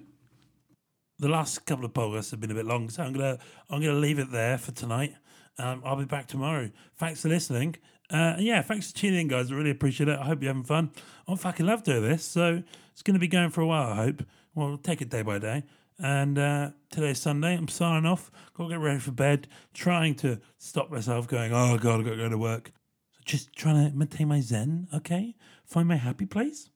last 1.19 1.65
couple 1.65 1.86
of 1.86 1.93
podcasts 1.93 2.32
have 2.32 2.39
been 2.39 2.51
a 2.51 2.55
bit 2.55 2.65
long, 2.65 2.89
so 2.89 3.03
I'm 3.03 3.13
gonna 3.13 3.38
I'm 3.69 3.82
gonna 3.82 3.93
leave 3.93 4.19
it 4.19 4.32
there 4.32 4.58
for 4.58 4.71
tonight. 4.71 5.15
Um, 5.58 5.82
I'll 5.84 5.97
be 5.97 6.05
back 6.05 6.27
tomorrow. 6.27 6.69
Thanks 6.95 7.21
for 7.21 7.27
listening. 7.27 7.75
Uh, 8.09 8.35
yeah, 8.39 8.61
thanks 8.61 8.91
for 8.91 8.97
tuning 8.97 9.21
in, 9.21 9.27
guys. 9.27 9.51
I 9.51 9.55
really 9.55 9.69
appreciate 9.69 10.09
it. 10.09 10.17
I 10.17 10.25
hope 10.25 10.41
you're 10.41 10.49
having 10.49 10.63
fun. 10.63 10.91
I 11.27 11.35
fucking 11.35 11.65
love 11.65 11.83
doing 11.83 12.01
this, 12.01 12.23
so 12.23 12.63
it's 12.91 13.03
going 13.03 13.13
to 13.13 13.19
be 13.19 13.27
going 13.27 13.49
for 13.49 13.61
a 13.61 13.67
while. 13.67 13.91
I 13.91 13.95
hope. 13.95 14.23
Well, 14.55 14.69
we'll 14.69 14.77
take 14.77 15.01
it 15.01 15.09
day 15.09 15.21
by 15.21 15.37
day. 15.37 15.63
And 15.99 16.39
uh, 16.39 16.71
today's 16.89 17.19
Sunday. 17.19 17.55
I'm 17.55 17.67
signing 17.67 18.05
off. 18.05 18.31
Got 18.55 18.63
to 18.65 18.69
get 18.69 18.79
ready 18.79 18.99
for 18.99 19.11
bed. 19.11 19.47
Trying 19.73 20.15
to 20.15 20.39
stop 20.57 20.89
myself 20.89 21.27
going. 21.27 21.53
Oh 21.53 21.77
God, 21.77 21.99
I've 21.99 22.05
got 22.05 22.11
to 22.11 22.17
go 22.17 22.29
to 22.29 22.37
work. 22.37 22.71
So 23.11 23.19
just 23.25 23.53
trying 23.55 23.91
to 23.91 23.95
maintain 23.95 24.27
my 24.27 24.39
zen. 24.39 24.87
Okay, 24.93 25.35
find 25.65 25.87
my 25.87 25.97
happy 25.97 26.25
place. 26.25 26.69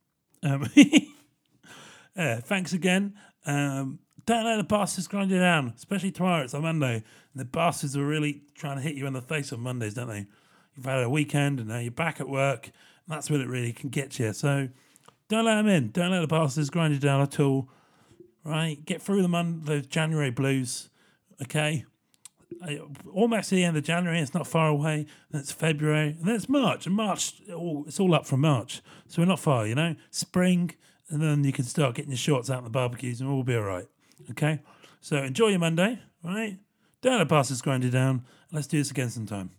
Um, 0.43 0.69
yeah, 2.15 2.41
thanks 2.41 2.73
again. 2.73 3.15
Um, 3.45 3.99
don't 4.25 4.45
let 4.45 4.57
the 4.57 4.63
bastards 4.63 5.07
grind 5.07 5.31
you 5.31 5.39
down, 5.39 5.73
especially 5.75 6.11
tomorrow. 6.11 6.43
It's 6.43 6.53
on 6.53 6.61
Monday. 6.61 6.95
And 6.95 7.03
the 7.35 7.45
bastards 7.45 7.97
are 7.97 8.05
really 8.05 8.43
trying 8.55 8.77
to 8.77 8.83
hit 8.83 8.95
you 8.95 9.07
in 9.07 9.13
the 9.13 9.21
face 9.21 9.51
on 9.51 9.61
Mondays, 9.61 9.95
don't 9.95 10.07
they? 10.07 10.27
You've 10.75 10.86
had 10.86 11.03
a 11.03 11.09
weekend 11.09 11.59
and 11.59 11.69
now 11.69 11.79
you're 11.79 11.91
back 11.91 12.19
at 12.19 12.29
work. 12.29 12.71
that's 13.07 13.29
when 13.29 13.41
it 13.41 13.47
really 13.47 13.73
can 13.73 13.89
get 13.89 14.17
you. 14.19 14.33
So 14.33 14.69
don't 15.29 15.45
let 15.45 15.55
them 15.55 15.67
in. 15.67 15.91
Don't 15.91 16.12
let 16.12 16.21
the 16.21 16.27
bastards 16.27 16.69
grind 16.69 16.93
you 16.93 16.99
down 16.99 17.21
at 17.21 17.39
all. 17.39 17.69
Right? 18.43 18.83
Get 18.83 19.01
through 19.01 19.21
the 19.21 19.27
month, 19.27 19.65
the 19.65 19.81
January 19.81 20.31
blues. 20.31 20.89
Okay? 21.41 21.86
Uh, 22.62 22.75
almost 23.12 23.49
to 23.49 23.55
the 23.55 23.63
end 23.63 23.77
of 23.77 23.83
January. 23.83 24.19
It's 24.19 24.33
not 24.33 24.47
far 24.47 24.67
away. 24.67 25.05
It's 25.33 25.51
February. 25.51 26.09
And 26.19 26.25
then 26.25 26.36
it's 26.36 26.49
March. 26.49 26.86
And 26.86 26.95
March, 26.95 27.33
it's 27.47 27.99
all 27.99 28.15
up 28.15 28.25
from 28.25 28.41
March. 28.41 28.81
So 29.07 29.21
we're 29.21 29.27
not 29.27 29.39
far, 29.39 29.67
you 29.67 29.75
know? 29.75 29.95
Spring. 30.12 30.71
And 31.09 31.21
then 31.21 31.43
you 31.43 31.51
can 31.51 31.65
start 31.65 31.95
getting 31.95 32.12
your 32.12 32.17
shorts 32.17 32.49
out 32.49 32.59
in 32.59 32.63
the 32.63 32.69
barbecues 32.69 33.21
and 33.21 33.31
we'll 33.31 33.43
be 33.43 33.55
all 33.55 33.62
right. 33.62 33.88
Okay? 34.31 34.62
So 35.01 35.17
enjoy 35.17 35.49
your 35.49 35.59
Monday, 35.59 35.99
right? 36.23 36.57
Don't 37.01 37.13
let 37.13 37.19
the 37.19 37.25
bastards 37.25 37.62
grind 37.62 37.83
you 37.83 37.89
down. 37.89 38.23
Let's 38.51 38.67
do 38.67 38.77
this 38.77 38.91
again 38.91 39.09
sometime. 39.09 39.51